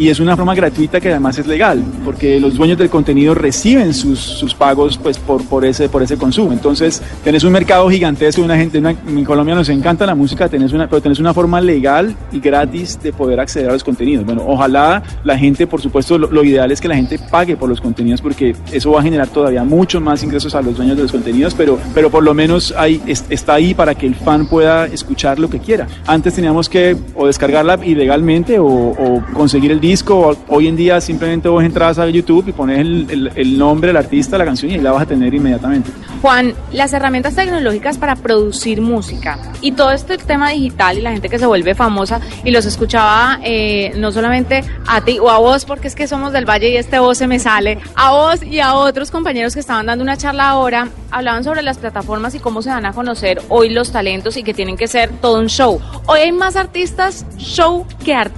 y 0.00 0.08
es 0.08 0.18
una 0.18 0.34
forma 0.34 0.54
gratuita 0.54 0.98
que 0.98 1.10
además 1.10 1.38
es 1.38 1.46
legal, 1.46 1.84
porque 2.06 2.40
los 2.40 2.54
dueños 2.54 2.78
del 2.78 2.88
contenido 2.88 3.34
reciben 3.34 3.92
sus, 3.92 4.18
sus 4.18 4.54
pagos 4.54 4.96
pues, 4.96 5.18
por, 5.18 5.44
por, 5.44 5.62
ese, 5.62 5.90
por 5.90 6.02
ese 6.02 6.16
consumo. 6.16 6.52
Entonces, 6.52 7.02
tenés 7.22 7.44
un 7.44 7.52
mercado 7.52 7.86
gigantesco, 7.90 8.40
una 8.40 8.56
gente, 8.56 8.78
en 8.78 9.24
Colombia 9.26 9.54
nos 9.54 9.68
encanta 9.68 10.06
la 10.06 10.14
música, 10.14 10.48
tenés 10.48 10.72
una, 10.72 10.88
pero 10.88 11.02
tenés 11.02 11.18
una 11.18 11.34
forma 11.34 11.60
legal 11.60 12.16
y 12.32 12.40
gratis 12.40 12.98
de 13.02 13.12
poder 13.12 13.40
acceder 13.40 13.68
a 13.68 13.74
los 13.74 13.84
contenidos. 13.84 14.24
Bueno, 14.24 14.42
ojalá 14.46 15.02
la 15.22 15.36
gente, 15.36 15.66
por 15.66 15.82
supuesto, 15.82 16.16
lo, 16.16 16.44
ideal 16.44 16.72
es 16.72 16.80
que 16.80 16.88
la 16.88 16.96
gente 16.96 17.18
pague 17.30 17.58
por 17.58 17.68
los 17.68 17.82
contenidos, 17.82 18.22
porque 18.22 18.56
eso 18.72 18.92
va 18.92 19.00
a 19.00 19.02
generar 19.02 19.28
todavía 19.28 19.64
mucho 19.64 20.00
más 20.00 20.22
ingresos 20.22 20.54
a 20.54 20.62
los 20.62 20.78
dueños 20.78 20.96
de 20.96 21.02
los 21.02 21.12
contenidos, 21.12 21.52
pero, 21.52 21.78
pero 21.94 22.10
por 22.10 22.22
lo 22.22 22.32
menos 22.32 22.72
hay, 22.74 23.02
está 23.06 23.52
ahí 23.52 23.74
para 23.74 23.94
que 23.94 24.06
el 24.06 24.14
fan 24.14 24.46
pueda 24.46 24.86
escuchar 24.86 25.38
lo 25.38 25.50
que 25.50 25.58
quiera. 25.58 25.86
Antes 26.06 26.32
teníamos 26.32 26.70
que 26.70 26.96
o 27.14 27.26
descargarla 27.26 27.78
ilegalmente 27.84 28.39
o, 28.58 28.66
o 28.66 29.22
conseguir 29.32 29.70
el 29.70 29.80
disco 29.80 30.36
hoy 30.48 30.68
en 30.68 30.76
día 30.76 31.00
simplemente 31.00 31.48
vos 31.48 31.62
entras 31.62 31.98
a 31.98 32.08
YouTube 32.08 32.48
y 32.48 32.52
pones 32.52 32.78
el, 32.78 33.30
el, 33.34 33.58
nombre 33.58 33.88
del 33.88 33.96
artista, 33.96 34.38
la 34.38 34.44
canción 34.44 34.70
y 34.70 34.78
la 34.78 34.92
vas 34.92 35.02
a 35.02 35.06
tener 35.06 35.32
inmediatamente. 35.34 35.90
Juan, 36.22 36.54
las 36.72 36.92
herramientas 36.92 37.34
tecnológicas 37.34 37.98
para 37.98 38.16
producir 38.16 38.80
música 38.80 39.38
y 39.60 39.72
todo 39.72 39.92
este 39.92 40.18
tema 40.18 40.50
digital 40.50 40.98
y 40.98 41.00
la 41.02 41.12
gente 41.12 41.28
que 41.28 41.38
se 41.38 41.46
vuelve 41.46 41.74
famosa 41.74 42.20
y 42.44 42.50
los 42.50 42.66
escuchaba 42.66 43.38
eh, 43.42 43.92
no 43.96 44.12
solamente 44.12 44.64
a 44.86 45.00
ti 45.02 45.18
o 45.18 45.30
a 45.30 45.38
vos 45.38 45.64
porque 45.64 45.88
es 45.88 45.94
que 45.94 46.06
somos 46.06 46.32
del 46.32 46.44
Valle 46.44 46.70
y 46.70 46.76
este 46.76 46.98
voz 46.98 47.18
se 47.18 47.26
me 47.26 47.38
sale, 47.38 47.78
a 47.94 48.12
vos 48.12 48.42
y 48.42 48.60
a 48.60 48.74
otros 48.74 49.10
compañeros 49.10 49.54
que 49.54 49.60
estaban 49.60 49.86
dando 49.86 50.02
una 50.02 50.16
charla 50.16 50.48
ahora, 50.48 50.88
hablaban 51.10 51.44
sobre 51.44 51.62
las 51.62 51.78
plataformas 51.78 52.34
y 52.34 52.38
cómo 52.38 52.62
se 52.62 52.70
van 52.70 52.86
a 52.86 52.92
conocer 52.92 53.40
hoy 53.48 53.70
los 53.70 53.92
talentos 53.92 54.36
y 54.36 54.42
que 54.42 54.54
tienen 54.54 54.76
que 54.76 54.88
ser 54.88 55.10
todo 55.20 55.40
un 55.40 55.48
show. 55.48 55.80
Hoy 56.06 56.20
hay 56.20 56.32
más 56.32 56.56
artistas 56.56 57.26
show 57.36 57.86
que 58.04 58.14
artistas, 58.14 58.29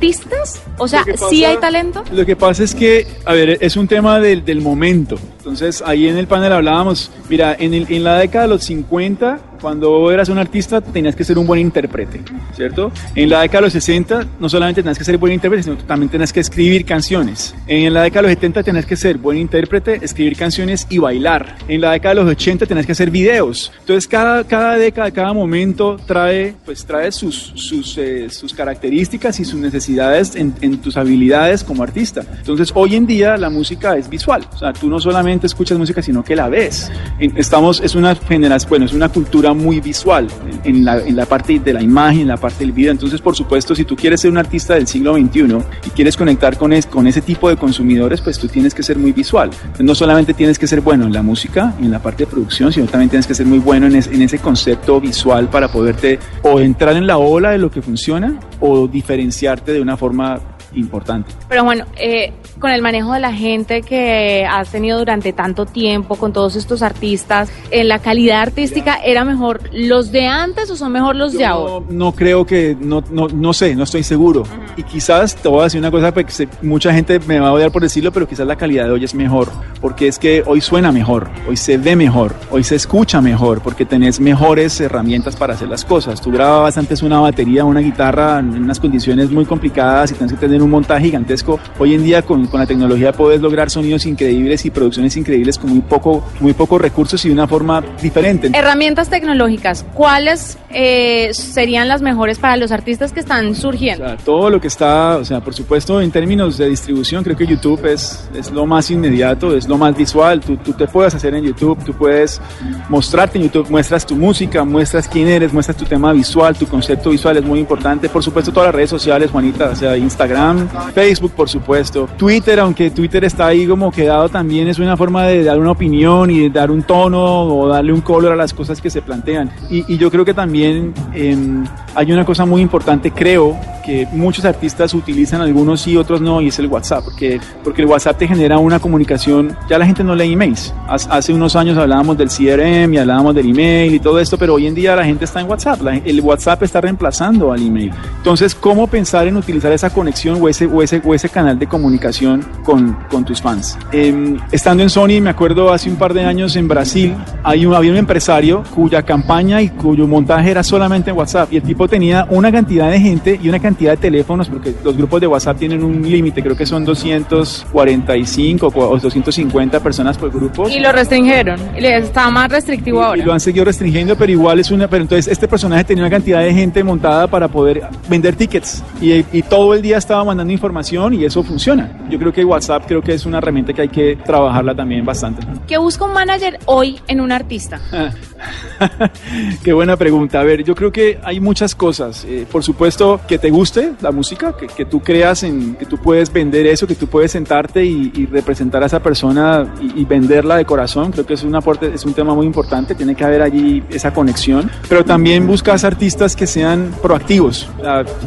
o 0.79 0.89
sea, 0.89 1.05
sí 1.31 1.45
hay 1.45 1.57
talento? 1.59 2.03
Lo 2.13 2.27
que 2.27 2.37
pasa 2.37 2.65
es 2.65 2.75
que, 2.75 3.07
a 3.25 3.33
ver, 3.33 3.59
es 3.61 3.77
un 3.77 3.89
tema 3.89 4.19
del, 4.21 4.61
momento. 4.61 5.17
Entonces, 5.39 5.83
ahí 5.85 6.09
en 6.09 6.17
el 6.17 6.27
panel 6.27 6.53
hablábamos, 6.53 7.11
mira, 7.29 7.57
en, 7.59 7.75
en 7.75 8.05
la 8.05 8.19
década 8.19 8.45
de 8.45 8.49
los 8.49 8.65
50 8.65 9.52
Cuando 9.63 10.11
eras 10.11 10.29
un 10.29 10.39
artista 10.39 10.81
tenías 10.81 11.15
que 11.15 11.23
ser 11.23 11.39
un 11.39 11.47
buen 11.47 11.61
intérprete, 11.61 12.21
¿cierto? 12.57 12.91
En 13.15 13.31
la 13.31 13.43
década 13.43 13.61
de 13.61 13.67
los 13.67 13.73
60 13.75 14.27
no 14.41 14.49
solamente 14.49 14.83
tenías 14.83 14.99
que 14.99 15.05
ser 15.05 15.19
buen 15.19 15.33
intérprete, 15.33 15.63
sino 15.63 15.77
también 15.77 16.11
tenías 16.11 16.33
que 16.33 16.41
escribir 16.41 16.85
canciones. 16.85 17.55
En 17.69 17.95
la 17.95 18.03
década 18.03 18.23
de 18.23 18.29
los 18.35 18.41
70 18.41 18.65
tenías 18.65 18.87
que 18.87 18.97
ser 18.97 19.19
buen 19.19 19.39
intérprete, 19.39 20.01
escribir 20.03 20.37
canciones 20.37 20.89
y 20.91 20.99
bailar. 20.99 21.59
En 21.69 21.81
la 21.81 21.93
década 21.93 22.17
de 22.17 22.23
los 22.23 22.31
80 22.33 22.67
tenías 22.67 22.87
que 22.87 22.91
hacer 22.91 23.13
videos. 23.13 23.71
Entonces 23.79 24.09
cada, 24.09 24.43
cada 24.43 24.77
década, 24.77 25.13
cada 25.13 25.33
momento 25.33 25.97
trae, 26.09 26.57
pues, 26.65 26.85
trae 26.85 27.13
sus, 27.13 27.53
sus, 27.55 27.97
eh, 27.99 28.31
sus 28.31 28.53
características 28.53 29.39
y 29.39 29.45
sus 29.45 29.61
necesidades 29.61 30.35
en, 30.35 30.55
en 30.61 30.79
tus 30.79 30.97
habilidades 30.97 31.63
como 31.63 31.85
artista. 31.85 32.25
Entonces 32.37 32.73
hoy 32.75 32.97
en 32.97 33.07
día 33.07 33.37
la 33.37 33.49
música 33.49 33.97
es 33.97 34.09
visual. 34.11 34.45
O 34.53 34.59
sea, 34.59 34.73
tú 34.73 34.89
no 34.89 34.99
solamente 34.99 35.47
escuchas 35.47 35.79
música, 35.79 36.03
sino 36.03 36.25
que 36.25 36.35
la 36.35 36.49
ves. 36.49 36.91
Estamos, 37.37 37.81
es 37.81 37.95
una 37.95 38.17
generación, 38.17 38.69
bueno, 38.69 38.87
es 38.87 38.93
una 38.93 39.09
cultura 39.09 39.52
muy 39.55 39.81
visual 39.81 40.29
en 40.65 40.85
la, 40.85 40.99
en 40.99 41.17
la 41.17 41.27
parte 41.27 41.59
de 41.59 41.73
la 41.73 41.83
imagen, 41.83 42.23
en 42.23 42.29
la 42.29 42.37
parte 42.37 42.61
del 42.61 42.73
video. 42.73 42.93
Entonces, 42.93 43.21
por 43.21 43.37
supuesto, 43.37 43.75
si 43.75 43.85
tú 43.85 43.97
quieres 43.97 44.21
ser 44.21 44.31
un 44.31 44.39
artista 44.39 44.75
del 44.75 44.87
siglo 44.87 45.15
XXI 45.15 45.59
y 45.87 45.91
quieres 45.91 46.17
conectar 46.17 46.57
con, 46.57 46.73
es, 46.73 46.87
con 46.87 47.07
ese 47.07 47.21
tipo 47.21 47.49
de 47.49 47.57
consumidores, 47.57 48.21
pues 48.21 48.39
tú 48.39 48.49
tienes 48.49 48.75
que 48.75 48.83
ser 48.83 48.99
muy 48.99 49.13
visual. 49.13 49.51
Entonces, 49.53 49.87
no 49.87 49.95
solamente 49.95 50.35
tienes 50.35 50.59
que 50.59 50.67
ser 50.67 50.81
bueno 50.81 51.07
en 51.07 51.13
la 51.13 51.23
música, 51.23 51.75
en 51.81 51.91
la 51.91 52.01
parte 52.01 52.25
de 52.25 52.31
producción, 52.31 52.73
sino 52.73 52.87
también 52.87 53.11
tienes 53.11 53.27
que 53.27 53.35
ser 53.35 53.47
muy 53.47 53.59
bueno 53.59 53.87
en, 53.87 53.95
en 53.95 54.23
ese 54.23 54.39
concepto 54.39 55.01
visual 55.01 55.49
para 55.49 55.69
poderte 55.69 56.19
o 56.43 56.61
entrar 56.61 56.97
en 56.97 57.07
la 57.07 57.19
ola 57.19 57.51
de 57.51 57.59
lo 57.59 57.71
que 57.71 57.83
funciona 57.83 58.39
o 58.61 58.87
diferenciarte 58.87 59.73
de 59.73 59.81
una 59.81 59.97
forma 59.97 60.41
importante. 60.75 61.31
Pero 61.49 61.65
bueno, 61.65 61.85
eh, 61.97 62.33
con 62.59 62.71
el 62.71 62.83
manejo 62.83 63.13
de 63.13 63.21
la 63.21 63.33
gente 63.33 63.83
que 63.83 64.47
has 64.49 64.71
tenido 64.71 64.99
durante 64.99 65.33
tanto 65.33 65.67
tiempo, 65.67 66.17
con 66.17 66.33
todos 66.33 66.57
estos 66.57 66.83
artistas, 66.83 67.51
en 67.71 67.89
la 67.89 67.99
calidad 67.99 68.41
artística, 68.41 68.97
¿era 69.05 69.25
mejor 69.25 69.61
los 69.73 70.13
de 70.13 70.27
antes 70.27 70.71
o 70.71 70.77
son 70.77 70.93
mejor 70.93 71.17
los 71.17 71.33
Yo 71.33 71.39
de 71.39 71.45
ahora? 71.47 71.87
No 71.91 72.13
creo 72.13 72.47
que, 72.47 72.77
no, 72.81 73.03
no, 73.11 73.29
no 73.29 73.53
sé, 73.53 73.75
no 73.75 73.85
estoy 73.85 74.03
seguro. 74.03 74.45
Y 74.77 74.83
quizás 74.85 75.35
te 75.37 75.49
voy 75.49 75.61
a 75.61 75.65
decir 75.65 75.81
una 75.81 75.91
cosa, 75.91 76.13
porque 76.13 76.31
sé- 76.33 76.49
mucha 76.63 76.93
gente 76.93 77.19
me 77.27 77.41
va 77.41 77.49
a 77.49 77.53
odiar 77.53 77.71
por 77.73 77.83
decirlo, 77.83 78.13
pero 78.13 78.27
quizás 78.29 78.47
la 78.47 78.57
calidad 78.57 78.85
de 78.87 78.93
hoy 78.93 79.05
es 79.05 79.15
mejor. 79.15 79.49
Porque 79.81 80.07
es 80.09 80.19
que 80.19 80.43
hoy 80.47 80.61
suena 80.61 80.93
mejor, 80.93 81.29
hoy 81.49 81.57
se 81.57 81.77
ve 81.77 81.97
mejor, 81.97 82.35
hoy 82.51 82.63
se 82.65 82.77
escucha 82.77 83.21
mejor, 83.21 83.61
porque 83.63 83.85
tenés 83.85 84.21
mejores 84.21 84.81
herramientas 84.81 85.35
para 85.37 85.55
hacer 85.55 85.69
las 85.69 85.85
cosas. 85.85 86.21
Tú 86.21 86.31
grababas 86.31 86.79
antes 86.79 87.03
una 87.03 87.19
batería, 87.21 87.65
una 87.65 87.81
guitarra 87.81 88.39
en 88.39 88.63
unas 88.63 88.79
condiciones 88.79 89.31
muy 89.31 89.45
complicadas 89.45 90.13
y 90.13 90.15
tienes 90.15 90.33
que 90.33 90.39
tener 90.39 90.62
un 90.63 90.71
montaje 90.71 91.07
gigantesco. 91.07 91.59
Hoy 91.79 91.95
en 91.95 92.05
día 92.05 92.23
con, 92.23 92.47
con 92.47 92.61
la 92.61 92.67
tecnología 92.67 93.13
puedes 93.13 93.41
lograr 93.41 93.71
sonidos 93.71 94.07
increíbles 94.07 94.65
y 94.65 94.71
producciones 94.71 95.17
increíbles 95.17 95.59
con 95.59 95.71
muy 95.71 95.81
poco, 95.81 96.25
muy 96.41 96.53
pocos 96.53 96.81
recursos 96.81 97.25
y 97.25 97.29
de 97.29 97.35
una 97.35 97.47
forma 97.47 97.83
diferente. 98.01 98.51
Herramientas 98.55 99.09
tecnológicas, 99.09 99.85
¿cuáles 99.95 100.59
eh, 100.71 101.31
serían 101.33 101.89
las 101.89 102.03
mejores 102.03 102.39
para 102.39 102.57
los 102.57 102.73
artistas 102.73 103.13
que 103.13 103.21
están 103.21 103.49
O 103.49 103.55
surgiendo? 103.55 104.07
sea, 104.07 104.17
todo 104.17 104.51
lo 104.51 104.61
que 104.61 104.69
está, 104.69 105.17
o 105.19 105.25
sea, 105.25 105.41
por 105.41 105.55
supuesto, 105.55 106.01
en 106.01 106.11
términos 106.11 106.59
de 106.59 106.69
distribución, 106.69 107.25
creo 107.25 107.37
que 107.37 107.47
YouTube 107.47 107.85
es, 107.87 108.29
es 108.35 108.51
lo 108.51 108.67
más 108.67 108.91
inmediato, 108.91 109.55
es 109.57 109.69
lo 109.69 109.77
más 109.79 109.97
visual. 109.97 110.41
Tú, 110.41 110.57
tú 110.57 110.73
te 110.73 110.87
puedes 110.87 111.15
hacer 111.15 111.35
en 111.35 111.45
YouTube, 111.45 111.79
tú 111.85 111.93
puedes 111.93 112.41
mostrarte 112.89 113.39
en 113.39 113.45
YouTube, 113.45 113.69
muestras 113.71 114.07
tu 114.07 114.17
música, 114.17 114.65
muestras 114.65 115.09
quién 115.09 115.29
eres, 115.29 115.53
muestras 115.53 115.77
tu 115.77 115.85
tema 115.85 116.13
visual, 116.13 116.57
tu 116.57 116.67
concepto 116.67 117.11
visual 117.11 117.37
es 117.37 117.45
muy 117.45 117.59
importante. 117.59 118.09
Por 118.09 118.23
supuesto, 118.23 118.53
todas 118.53 118.69
las 118.69 118.75
redes 118.75 118.91
sociales, 118.91 119.31
Juanita, 119.31 119.71
o 119.71 119.77
sea, 119.77 119.97
Instagram, 119.97 120.52
Facebook, 120.95 121.33
por 121.33 121.49
supuesto. 121.49 122.09
Twitter, 122.17 122.61
aunque 122.61 122.91
Twitter 122.91 123.25
está 123.25 123.47
ahí 123.47 123.67
como 123.67 123.91
quedado 123.91 124.29
también, 124.29 124.69
es 124.69 124.79
una 124.79 124.97
forma 124.97 125.25
de 125.27 125.45
dar 125.45 125.59
una 125.59 125.71
opinión 125.73 126.31
y 126.31 126.41
de 126.41 126.51
dar 126.51 126.71
un 126.71 126.83
tono 126.83 127.43
o 127.45 127.69
darle 127.69 127.93
un 127.93 128.01
color 128.01 128.33
a 128.33 128.37
las 128.37 128.53
cosas 128.53 128.81
que 128.81 128.91
se 128.91 129.03
plantean. 129.03 129.51
Y, 129.71 129.93
y 129.93 129.99
yo 129.99 130.11
creo 130.11 130.25
que 130.25 130.35
también 130.35 130.93
em, 131.15 131.65
hay 131.95 132.13
una 132.13 132.25
cosa 132.25 132.45
muy 132.45 132.61
importante, 132.63 133.11
creo, 133.11 133.57
que 133.85 134.07
muchos 134.13 134.45
artistas 134.45 134.95
utilizan, 134.95 135.41
algunos 135.41 135.81
sí, 135.81 135.97
otros 135.97 136.21
no, 136.21 136.41
y 136.41 136.49
es 136.49 136.59
el 136.61 136.67
WhatsApp, 136.69 137.03
porque, 137.05 137.41
porque 137.65 137.83
el 137.83 137.89
WhatsApp 137.89 138.17
te 138.17 138.29
genera 138.29 138.59
una 138.59 138.79
comunicación, 138.79 139.57
ya 139.69 139.77
la 139.79 139.87
gente 139.87 140.05
no 140.05 140.15
lee 140.15 140.33
emails. 140.33 140.73
Hace 140.89 141.33
unos 141.33 141.57
años 141.57 141.77
hablábamos 141.77 142.17
del 142.17 142.29
CRM 142.29 142.95
y 142.95 142.99
hablábamos 142.99 143.35
del 143.35 143.51
email 143.51 143.95
y 143.95 143.99
todo 143.99 144.21
esto, 144.21 144.39
pero 144.39 144.55
hoy 144.55 144.67
en 144.69 144.75
día 144.75 144.95
la 144.95 145.05
gente 145.05 145.25
está 145.25 145.41
en 145.41 145.49
WhatsApp, 145.49 145.83
la- 145.83 145.97
el 145.97 146.21
WhatsApp 146.21 146.63
está 146.63 146.81
reemplazando 146.81 147.53
al 147.53 147.61
email. 147.61 147.91
Entonces, 148.19 148.55
¿cómo 148.55 148.87
pensar 148.87 149.27
en 149.27 149.37
utilizar 149.37 149.73
esa 149.73 149.91
conexión 149.91 150.41
o 150.43 150.49
ese, 150.49 150.67
o 150.67 150.83
ese, 150.83 151.01
o 151.05 151.15
ese 151.15 151.29
canal 151.29 151.59
de 151.59 151.67
comunicación 151.67 152.45
con, 152.65 152.95
con 153.11 153.25
tus 153.25 153.41
fans? 153.41 153.79
Em, 153.93 154.39
estando 154.51 154.83
en 154.83 154.91
Sony, 154.91 155.21
me 155.21 155.31
acuerdo 155.31 155.73
hace 155.73 155.89
un 155.91 155.97
par 155.97 156.13
de 156.15 156.25
años 156.25 156.57
en 156.57 156.69
Brasil, 156.69 157.15
hay 157.45 157.65
un, 157.67 157.75
había 157.75 157.91
un 157.93 157.97
empresario 157.99 158.63
cuya 158.75 159.03
campaña 159.03 159.61
y 159.63 159.69
cuyo 159.69 160.07
montaje 160.07 160.51
era 160.51 160.63
solamente 160.63 161.11
en 161.11 161.17
WhatsApp 161.17 161.53
y 161.53 161.57
el 161.57 161.63
tipo 161.63 161.87
tenía 161.89 162.27
una 162.31 162.51
cantidad 162.51 162.91
de 162.91 163.01
gente 163.01 163.39
y 163.43 163.49
una 163.49 163.59
cantidad 163.61 163.93
de 163.93 163.97
teléfonos, 163.99 164.49
porque 164.49 164.75
los 164.85 164.97
grupos 164.97 165.21
de 165.21 165.27
WhatsApp 165.27 165.59
tienen 165.59 165.83
un 165.85 166.03
límite, 166.03 166.43
creo 166.43 166.57
que 166.57 166.67
son 166.67 166.85
245 166.85 168.73
o 168.75 168.99
250 168.99 169.81
personas 169.81 170.19
por 170.19 170.31
grupo. 170.31 170.69
Y 170.69 170.81
lo 170.81 170.93
restringieron, 170.93 171.59
está 171.77 172.31
más 172.31 172.51
restrictivo 172.51 173.01
Y- 173.01 173.05
ahora. 173.05 173.23
Y 173.23 173.25
lo 173.25 173.33
han 173.33 173.41
seguido 173.41 173.65
restringiendo, 173.65 174.17
pero 174.17 174.33
igual 174.33 174.59
es 174.61 174.71
una. 174.71 174.89
Pero 174.89 175.03
entonces 175.03 175.29
este 175.31 175.49
personaje 175.49 175.85
tenía 175.85 176.03
una 176.05 176.11
cantidad 176.11 176.41
de 176.41 176.53
gente 176.53 176.83
montada 176.85 177.27
para 177.27 177.49
poder 177.49 177.83
vender 178.09 178.35
tickets 178.37 178.83
y, 179.01 179.25
y 179.33 179.43
todo 179.43 179.75
el 179.75 179.83
día 179.83 179.99
estaba 179.99 180.25
mandando 180.33 180.53
información 180.53 181.13
y 181.13 181.25
eso 181.25 181.43
funciona. 181.43 181.91
Yo 182.09 182.19
creo 182.19 182.33
que 182.33 182.43
WhatsApp 182.43 182.85
creo 182.87 183.03
que 183.03 183.13
es 183.13 183.27
una 183.27 183.39
herramienta 183.39 183.75
que 183.75 183.83
hay 183.83 183.89
que 183.89 184.17
trabajarla 184.17 184.75
también 184.75 185.05
bastante. 185.05 185.47
¿Qué 185.67 185.77
busca 185.77 186.07
un 186.07 186.15
manager 186.15 186.59
hoy 186.65 187.01
en 187.07 187.21
un 187.21 187.33
artista? 187.33 187.81
Qué 189.63 189.73
buena 189.73 189.97
pregunta. 189.97 190.41
A 190.41 190.43
ver, 190.43 190.65
yo 190.65 190.75
creo 190.75 190.91
que 190.91 191.19
hay 191.23 191.39
muchas 191.39 191.75
cosas. 191.75 192.25
Eh, 192.25 192.47
por 192.51 192.65
supuesto, 192.65 193.21
que 193.29 193.39
te 193.39 193.51
guste 193.51 193.93
la 194.01 194.11
música, 194.11 194.57
que, 194.57 194.67
que 194.67 194.85
tú 194.85 195.01
creas 195.01 195.43
en 195.43 195.75
que 195.77 195.87
tú 195.87 195.99
puedes 195.99 196.33
vender 196.33 196.67
eso, 196.67 196.87
que 196.87 196.95
tú 196.95 197.07
puedes 197.07 197.33
sentarte 197.33 197.85
y, 197.85 198.11
y 198.15 198.27
representar 198.27 198.83
a 198.83 198.87
esa 198.87 199.01
persona 199.01 199.75
y, 199.81 200.01
y 200.01 200.05
venderla 200.05 200.57
de 200.57 200.65
corazón. 200.65 201.13
Creo 201.13 201.27
que 201.27 201.35
es, 201.35 201.45
un 201.45 201.55
aporte, 201.55 201.93
es 201.95 202.05
un 202.05 202.15
tema 202.15 202.35
muy 202.35 202.47
importante. 202.47 202.95
Tiene 202.95 203.15
que 203.15 203.25
haber 203.25 203.43
allí 203.43 203.83
esa 203.91 204.13
conexión. 204.13 204.71
Pero 204.89 205.05
también 205.05 205.47
buscas 205.47 205.85
artistas 205.85 206.35
que 206.35 206.47
sean 206.47 206.93
proactivos, 207.03 207.69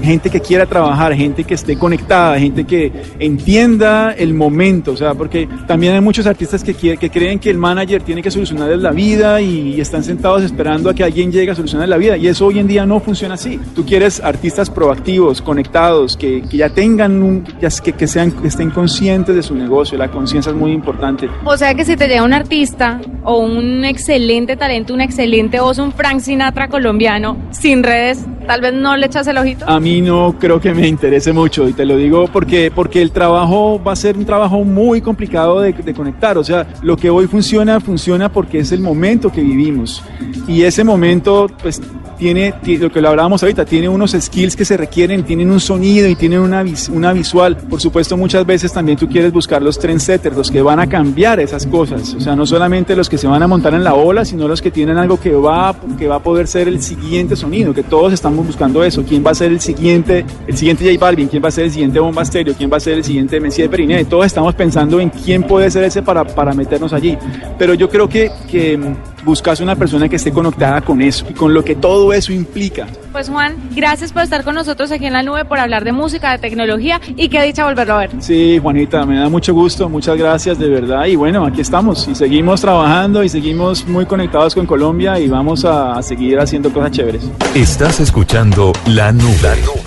gente 0.01 0.29
que 0.29 0.41
quiera 0.41 0.65
trabajar, 0.65 1.13
gente 1.13 1.43
que 1.43 1.53
esté 1.53 1.77
conectada, 1.77 1.94
gente 2.37 2.63
que 2.65 2.91
entienda 3.19 4.11
el 4.11 4.33
momento. 4.33 4.91
O 4.91 4.97
sea, 4.97 5.13
porque 5.13 5.47
también 5.67 5.93
hay 5.93 6.01
muchos 6.01 6.25
artistas 6.27 6.63
que, 6.63 6.73
quiere- 6.73 6.97
que 6.97 7.09
creen 7.09 7.39
que 7.39 7.49
el 7.49 7.57
manager 7.57 8.01
tiene 8.01 8.21
que 8.21 8.31
solucionarles 8.31 8.79
la 8.79 8.91
vida 8.91 9.41
y, 9.41 9.75
están 9.85 10.03
sentados 10.03 10.41
esperando 10.41 10.89
a 10.89 10.93
que 10.93 11.03
alguien 11.03 11.31
llegue 11.31 11.51
a 11.51 11.55
solucionar 11.55 11.87
la 11.87 11.97
vida. 11.97 12.17
Y 12.17 12.27
eso 12.27 12.45
hoy 12.47 12.59
en 12.59 12.67
día 12.67 12.85
no 12.85 12.99
funciona 12.99 13.35
así. 13.35 13.59
Tú 13.75 13.85
quieres 13.85 14.19
artistas 14.23 14.69
proactivos, 14.69 15.41
conectados, 15.41 16.17
que, 16.17 16.41
ya 16.51 16.69
tengan, 16.69 17.43
que, 17.59 17.91
que, 17.93 18.07
sean, 18.07 18.31
que 18.31 18.47
estén 18.47 18.71
conscientes 18.71 19.35
de 19.35 19.43
su 19.43 19.53
negocio. 19.53 19.97
La 19.97 20.09
conciencia 20.09 20.51
es 20.51 20.55
muy 20.55 20.71
importante. 20.71 21.29
O 21.43 21.55
sea 21.57 21.73
que 21.75 21.85
si 21.85 21.95
te 21.95 22.07
llega 22.07 22.23
un 22.23 22.33
artista 22.33 22.99
o 23.23 23.39
un 23.39 23.85
excelente 23.85 24.55
talento, 24.55 24.93
un 24.93 25.01
excelente 25.01 25.59
voz, 25.59 25.77
un 25.77 25.91
Frank 25.91 26.19
Sinatra 26.19 26.67
colombiano, 26.67 27.37
sin 27.51 27.83
redes, 27.83 28.25
tal 28.45 28.61
vez 28.61 28.73
no 28.73 28.95
le 28.95 29.07
echas 29.07 29.27
el 29.27 29.37
ojito. 29.37 29.67
A 29.67 29.79
mí 29.79 30.01
no 30.01 30.35
creo 30.39 30.59
que 30.59 30.73
me 30.73 30.87
interese 30.87 31.33
mucho 31.33 31.67
y 31.67 31.73
te 31.73 31.85
lo 31.85 31.97
digo 31.97 32.27
porque, 32.31 32.71
porque 32.73 33.01
el 33.01 33.11
trabajo 33.11 33.81
va 33.83 33.93
a 33.93 33.95
ser 33.95 34.17
un 34.17 34.25
trabajo 34.25 34.63
muy 34.63 35.01
complicado 35.01 35.61
de, 35.61 35.73
de 35.73 35.93
conectar. 35.93 36.37
O 36.37 36.43
sea, 36.43 36.67
lo 36.81 36.97
que 36.97 37.09
hoy 37.09 37.27
funciona, 37.27 37.79
funciona 37.79 38.31
porque 38.31 38.59
es 38.59 38.71
el 38.71 38.81
momento 38.81 39.31
que 39.31 39.41
vivimos. 39.41 40.03
Y 40.47 40.63
ese 40.63 40.83
momento, 40.83 41.47
pues, 41.61 41.81
tiene, 42.17 42.53
ti- 42.63 42.77
lo 42.77 42.91
que 42.91 43.01
lo 43.01 43.09
hablábamos 43.09 43.41
ahorita, 43.43 43.65
tiene 43.65 43.89
unos 43.89 44.11
skills 44.19 44.55
que 44.55 44.65
se 44.65 44.77
requieren, 44.77 45.23
tienen 45.23 45.51
un 45.51 45.59
sonido 45.59 46.07
y 46.07 46.15
tienen 46.15 46.39
una, 46.39 46.63
vis- 46.63 46.89
una 46.89 47.13
visual. 47.13 47.57
Por 47.57 47.81
supuesto, 47.81 48.17
muchas 48.17 48.45
veces 48.45 48.71
también 48.73 48.97
tú 48.97 49.07
quieres 49.07 49.31
buscar 49.31 49.61
los 49.61 49.77
trendsetters, 49.79 50.35
los 50.35 50.51
que 50.51 50.61
van 50.61 50.79
a 50.79 50.87
cambiar 50.87 51.39
esas 51.39 51.65
cosas. 51.67 52.13
O 52.15 52.19
sea, 52.19 52.35
no 52.35 52.45
solamente 52.45 52.95
los 52.95 53.09
que 53.09 53.17
se 53.17 53.27
van 53.27 53.41
a 53.43 53.47
montar 53.47 53.73
en 53.73 53.83
la 53.83 53.93
ola, 53.93 54.25
sino 54.25 54.47
los 54.47 54.61
que 54.61 54.71
tienen 54.71 54.97
algo 54.97 55.19
que 55.19 55.33
va, 55.33 55.75
que 55.97 56.07
va 56.07 56.15
a 56.15 56.19
poder 56.23 56.47
ser 56.47 56.67
el 56.67 56.81
siguiente 56.81 57.35
sonido, 57.35 57.73
que 57.73 57.83
todos 57.83 58.13
estamos 58.13 58.45
buscando 58.45 58.83
eso. 58.83 59.03
¿Quién 59.07 59.23
va 59.25 59.31
a 59.31 59.35
ser 59.35 59.51
el 59.51 59.59
siguiente, 59.59 60.25
el 60.47 60.57
siguiente 60.57 60.85
J 60.85 60.97
Balvin? 61.03 61.27
¿Quién 61.27 61.43
va 61.43 61.49
a 61.49 61.51
ser 61.51 61.65
el 61.65 61.71
siguiente 61.71 61.99
Bomba 61.99 62.23
Stereo? 62.25 62.53
¿Quién 62.57 62.71
va 62.71 62.77
a 62.77 62.79
ser 62.79 62.93
el 62.93 63.03
siguiente 63.03 63.39
Messier 63.39 63.69
Periné? 63.69 64.05
Todos 64.05 64.25
estamos 64.25 64.53
pensando 64.55 64.99
en 64.99 65.09
quién 65.09 65.43
puede 65.43 65.69
ser 65.71 65.83
ese 65.83 66.01
para, 66.01 66.23
para 66.23 66.53
meternos 66.53 66.93
allí. 66.93 67.17
Pero 67.57 67.73
yo 67.73 67.89
creo 67.89 68.07
que, 68.09 68.31
que 68.49 68.79
buscas 69.25 69.59
una 69.59 69.75
persona 69.75 70.07
que 70.07 70.15
esté 70.15 70.31
conectada 70.31 70.81
con 70.81 71.01
eso 71.01 71.25
y 71.29 71.33
con 71.33 71.53
lo 71.53 71.63
que 71.63 71.75
todo 71.75 72.13
eso 72.13 72.31
implica. 72.31 72.87
Pues 73.11 73.29
Juan, 73.29 73.55
gracias 73.75 74.13
por 74.13 74.23
estar 74.23 74.43
con 74.43 74.55
nosotros 74.55 74.91
aquí 74.91 75.05
en 75.05 75.13
la 75.13 75.23
nube, 75.23 75.45
por 75.45 75.59
hablar 75.59 75.83
de 75.83 75.91
música, 75.91 76.31
de 76.31 76.37
tecnología 76.37 77.01
y 77.17 77.29
qué 77.29 77.41
dicha 77.43 77.65
volverlo 77.65 77.95
a 77.95 77.99
ver. 77.99 78.11
Sí, 78.19 78.59
Juanita, 78.61 79.05
me 79.05 79.17
da 79.17 79.29
mucho 79.29 79.53
gusto, 79.53 79.89
muchas 79.89 80.17
gracias 80.17 80.59
de 80.59 80.69
verdad. 80.69 81.05
Y 81.05 81.15
bueno, 81.15 81.45
aquí 81.45 81.61
estamos 81.61 82.07
y 82.07 82.15
seguimos 82.15 82.61
trabajando 82.61 83.23
y 83.23 83.29
seguimos 83.29 83.87
muy 83.87 84.05
conectados 84.05 84.53
con 84.53 84.65
Colombia 84.65 85.19
y 85.19 85.27
vamos 85.27 85.65
a, 85.65 86.01
seguir 86.01 86.39
haciendo 86.39 86.71
cosas 86.71 86.91
chéveres. 86.91 87.23
Estás 87.55 87.99
escuchando 87.99 88.73
La 88.87 89.11
Nube 89.11 89.35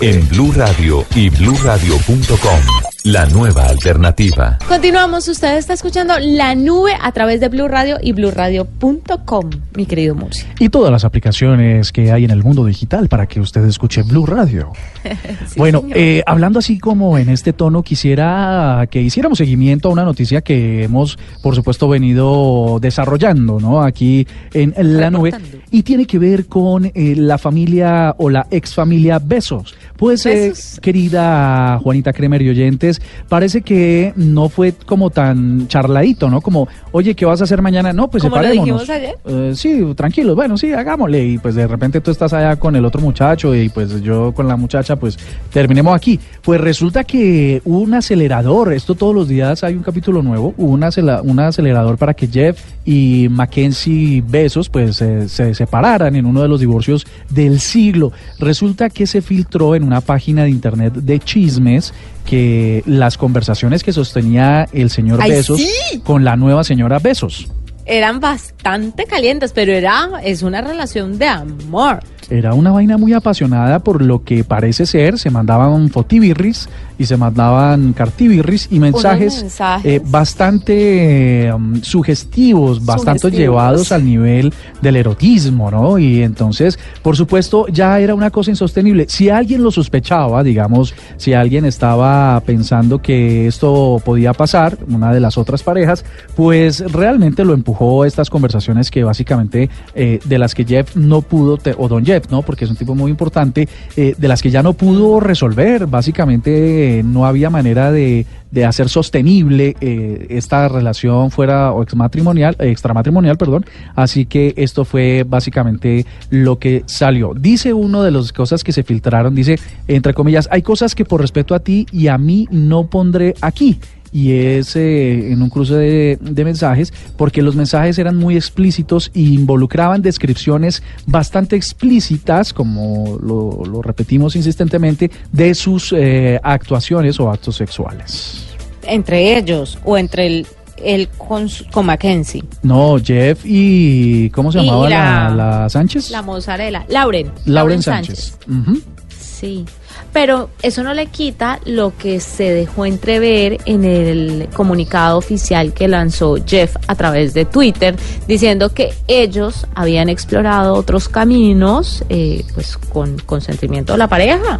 en 0.01 0.27
Blue 0.29 0.51
Radio 0.55 1.05
y 1.15 1.29
bluradio.com. 1.29 2.98
la 3.11 3.25
nueva 3.25 3.65
alternativa. 3.65 4.59
Continuamos, 4.67 5.27
usted 5.27 5.57
está 5.57 5.73
escuchando 5.73 6.13
La 6.19 6.53
Nube 6.53 6.91
a 7.01 7.11
través 7.11 7.39
de 7.39 7.47
Blue 7.47 7.67
Radio 7.67 7.97
y 7.99 8.11
BlueRadio.com, 8.11 9.49
mi 9.75 9.87
querido 9.87 10.13
Murcia. 10.13 10.47
Y 10.59 10.69
todas 10.69 10.91
las 10.91 11.05
aplicaciones 11.05 11.91
que 11.91 12.11
hay 12.11 12.25
en 12.25 12.29
el 12.29 12.43
mundo 12.43 12.63
digital 12.65 13.09
para 13.09 13.25
que 13.25 13.39
usted 13.39 13.65
escuche 13.65 14.03
Blue 14.03 14.27
Radio. 14.27 14.71
Sí, 15.47 15.57
bueno, 15.57 15.83
eh, 15.95 16.21
hablando 16.27 16.59
así 16.59 16.77
como 16.77 17.17
en 17.17 17.29
este 17.29 17.53
tono, 17.53 17.81
quisiera 17.81 18.87
que 18.91 19.01
hiciéramos 19.01 19.39
seguimiento 19.39 19.89
a 19.89 19.91
una 19.91 20.03
noticia 20.03 20.41
que 20.41 20.83
hemos, 20.83 21.17
por 21.41 21.55
supuesto, 21.55 21.87
venido 21.87 22.77
desarrollando, 22.79 23.59
¿no? 23.59 23.81
Aquí 23.81 24.27
en 24.53 24.73
la 24.77 25.09
nube. 25.09 25.33
Y 25.71 25.81
tiene 25.81 26.05
que 26.05 26.19
ver 26.19 26.45
con 26.45 26.85
eh, 26.85 27.15
la 27.15 27.39
familia 27.39 28.13
o 28.19 28.29
la 28.29 28.45
ex 28.51 28.75
familia 28.75 29.19
Besos. 29.19 29.73
Pues, 29.99 30.25
eh, 30.25 30.53
querida 30.81 31.77
Juanita 31.83 32.13
Kremer 32.13 32.41
y 32.41 32.49
oyentes, 32.49 33.01
parece 33.27 33.61
que 33.61 34.13
no 34.15 34.47
fue 34.47 34.71
como 34.71 35.09
tan 35.09 35.67
charladito, 35.67 36.29
¿no? 36.29 36.39
Como, 36.39 36.69
oye, 36.93 37.15
¿qué 37.15 37.25
vas 37.25 37.41
a 37.41 37.43
hacer 37.43 37.61
mañana? 37.61 37.91
No, 37.91 38.09
pues 38.09 38.23
lo 38.23 38.29
separémonos. 38.29 38.65
dijimos 38.65 38.89
ayer. 38.89 39.17
Eh, 39.25 39.51
sí, 39.55 39.83
tranquilos, 39.95 40.37
bueno, 40.37 40.57
sí, 40.57 40.71
hagámosle. 40.71 41.25
Y 41.25 41.37
pues 41.37 41.55
de 41.55 41.67
repente 41.67 41.99
tú 41.99 42.11
estás 42.11 42.31
allá 42.31 42.55
con 42.55 42.77
el 42.77 42.85
otro 42.85 43.01
muchacho 43.01 43.53
y 43.53 43.67
pues 43.67 44.01
yo 44.01 44.31
con 44.33 44.47
la 44.47 44.55
muchacha, 44.55 44.95
pues 44.95 45.19
terminemos 45.51 45.93
aquí. 45.93 46.17
Pues 46.41 46.61
resulta 46.61 47.03
que 47.03 47.61
hubo 47.65 47.79
un 47.79 47.93
acelerador, 47.93 48.71
esto 48.71 48.95
todos 48.95 49.13
los 49.13 49.27
días 49.27 49.65
hay 49.65 49.75
un 49.75 49.83
capítulo 49.83 50.21
nuevo, 50.21 50.53
hubo 50.57 50.71
un, 50.71 50.83
un 51.29 51.39
acelerador 51.41 51.97
para 51.97 52.13
que 52.13 52.27
Jeff 52.27 52.61
y 52.85 53.27
Mackenzie 53.29 54.23
Besos 54.25 54.69
pues 54.69 55.01
eh, 55.01 55.27
se 55.27 55.53
separaran 55.53 56.15
en 56.15 56.25
uno 56.25 56.41
de 56.41 56.47
los 56.47 56.61
divorcios 56.61 57.05
del 57.29 57.59
siglo. 57.59 58.13
Resulta 58.39 58.89
que 58.89 59.05
se 59.05 59.21
filtró 59.21 59.75
en 59.75 59.88
una 59.89 60.01
página 60.01 60.43
de 60.43 60.51
internet 60.51 60.93
de 60.93 61.19
chismes 61.19 61.93
que 62.25 62.83
las 62.85 63.17
conversaciones 63.17 63.83
que 63.83 63.91
sostenía 63.91 64.69
el 64.71 64.91
señor 64.91 65.19
¡Ay, 65.21 65.31
Besos 65.31 65.59
sí! 65.59 65.99
con 66.03 66.23
la 66.23 66.35
nueva 66.35 66.63
señora 66.63 66.99
Besos. 66.99 67.47
Eran 67.85 68.19
bastante 68.19 69.05
calientes, 69.05 69.51
pero 69.51 69.71
era 69.71 70.11
es 70.23 70.43
una 70.43 70.61
relación 70.61 71.17
de 71.17 71.25
amor. 71.25 72.01
Era 72.29 72.53
una 72.53 72.71
vaina 72.71 72.97
muy 72.97 73.13
apasionada 73.13 73.79
por 73.79 74.01
lo 74.03 74.23
que 74.23 74.43
parece 74.43 74.85
ser, 74.85 75.17
se 75.17 75.29
mandaban 75.31 75.89
fotibirris 75.89 76.69
y 76.99 77.05
se 77.05 77.17
mandaban 77.17 77.93
cartibirris 77.93 78.67
y 78.69 78.79
mensajes, 78.79 79.41
mensajes. 79.41 79.85
eh, 79.85 80.01
bastante 80.05 81.45
eh, 81.47 81.53
um, 81.53 81.81
sugestivos, 81.81 82.85
bastante 82.85 83.19
Sugestivos. 83.21 83.39
llevados 83.39 83.91
al 83.91 84.05
nivel 84.05 84.53
del 84.81 84.95
erotismo, 84.97 85.71
¿no? 85.71 85.97
Y 85.97 86.21
entonces, 86.21 86.77
por 87.01 87.15
supuesto, 87.15 87.67
ya 87.67 87.99
era 87.99 88.13
una 88.13 88.29
cosa 88.29 88.51
insostenible. 88.51 89.05
Si 89.09 89.29
alguien 89.29 89.63
lo 89.63 89.71
sospechaba, 89.71 90.43
digamos, 90.43 90.93
si 91.17 91.33
alguien 91.33 91.65
estaba 91.65 92.39
pensando 92.45 93.01
que 93.01 93.47
esto 93.47 94.01
podía 94.03 94.33
pasar, 94.33 94.77
una 94.89 95.13
de 95.13 95.19
las 95.19 95.37
otras 95.37 95.63
parejas, 95.63 96.03
pues 96.35 96.79
realmente 96.91 97.45
lo 97.45 97.53
empujó 97.53 98.05
estas 98.05 98.29
conversaciones 98.29 98.91
que 98.91 99.03
básicamente 99.03 99.69
eh, 99.95 100.19
de 100.25 100.37
las 100.37 100.53
que 100.53 100.65
Jeff 100.65 100.95
no 100.95 101.21
pudo, 101.21 101.57
te- 101.57 101.75
o 101.77 101.87
Don 101.87 102.05
Jeff, 102.05 102.18
¿no? 102.29 102.41
Porque 102.41 102.65
es 102.65 102.71
un 102.71 102.77
tipo 102.77 102.95
muy 102.95 103.11
importante, 103.11 103.67
eh, 103.95 104.15
de 104.17 104.27
las 104.27 104.41
que 104.41 104.49
ya 104.49 104.63
no 104.63 104.73
pudo 104.73 105.19
resolver. 105.19 105.87
Básicamente 105.87 106.99
eh, 106.99 107.03
no 107.03 107.25
había 107.25 107.49
manera 107.49 107.91
de, 107.91 108.25
de 108.51 108.65
hacer 108.65 108.89
sostenible 108.89 109.75
eh, 109.81 110.27
esta 110.29 110.67
relación 110.67 111.31
fuera 111.31 111.71
o 111.71 111.83
exmatrimonial, 111.83 112.55
extramatrimonial, 112.59 113.37
perdón. 113.37 113.65
Así 113.95 114.25
que 114.25 114.53
esto 114.57 114.85
fue 114.85 115.25
básicamente 115.27 116.05
lo 116.29 116.59
que 116.59 116.83
salió. 116.85 117.33
Dice 117.33 117.73
uno 117.73 118.03
de 118.03 118.11
las 118.11 118.33
cosas 118.33 118.63
que 118.63 118.71
se 118.71 118.83
filtraron, 118.83 119.35
dice, 119.35 119.59
entre 119.87 120.13
comillas, 120.13 120.47
hay 120.51 120.61
cosas 120.61 120.95
que 120.95 121.05
por 121.05 121.21
respeto 121.21 121.55
a 121.55 121.59
ti 121.59 121.85
y 121.91 122.07
a 122.07 122.17
mí 122.17 122.47
no 122.51 122.87
pondré 122.87 123.35
aquí 123.41 123.79
y 124.11 124.33
es 124.33 124.75
eh, 124.75 125.31
en 125.31 125.41
un 125.41 125.49
cruce 125.49 125.75
de, 125.75 126.17
de 126.21 126.43
mensajes 126.45 126.91
porque 127.17 127.41
los 127.41 127.55
mensajes 127.55 127.97
eran 127.99 128.15
muy 128.17 128.35
explícitos 128.35 129.11
e 129.13 129.21
involucraban 129.21 130.01
descripciones 130.01 130.81
bastante 131.05 131.55
explícitas, 131.55 132.53
como 132.53 133.17
lo, 133.21 133.63
lo 133.65 133.81
repetimos 133.81 134.35
insistentemente, 134.35 135.11
de 135.31 135.53
sus 135.55 135.93
eh, 135.95 136.39
actuaciones 136.43 137.19
o 137.19 137.29
actos 137.29 137.55
sexuales. 137.55 138.45
Entre 138.83 139.37
ellos 139.37 139.77
o 139.85 139.97
entre 139.97 140.25
el, 140.27 140.47
el 140.83 141.09
con, 141.09 141.47
Mackenzie. 141.85 142.43
No, 142.63 142.97
Jeff 143.03 143.41
y... 143.45 144.29
¿Cómo 144.31 144.51
se 144.51 144.59
Y 144.59 144.65
llamaba 144.65 144.89
la, 144.89 145.29
la- 145.29 145.59
la 145.61 145.69
Sánchez? 145.69 146.09
La 146.11 146.21
mozzarella. 146.21 146.85
Lauren. 146.89 147.31
Lauren 147.45 147.81
Sánchez. 147.83 148.37
Ujú. 148.47 148.81
Sí, 149.19 149.65
pero 150.11 150.49
eso 150.61 150.83
no 150.83 150.93
le 150.93 151.07
quita 151.07 151.59
lo 151.65 151.95
que 151.97 152.19
se 152.19 152.51
dejó 152.51 152.85
entrever 152.85 153.59
en 153.65 153.83
el 153.83 154.49
comunicado 154.53 155.17
oficial 155.17 155.73
que 155.73 155.87
lanzó 155.87 156.37
Jeff 156.45 156.75
a 156.87 156.95
través 156.95 157.33
de 157.33 157.45
Twitter, 157.45 157.95
diciendo 158.27 158.73
que 158.73 158.93
ellos 159.07 159.67
habían 159.75 160.09
explorado 160.09 160.73
otros 160.73 161.09
caminos, 161.09 162.03
eh, 162.09 162.43
pues 162.53 162.77
con 162.77 163.17
consentimiento 163.19 163.93
de 163.93 163.99
la 163.99 164.07
pareja. 164.07 164.59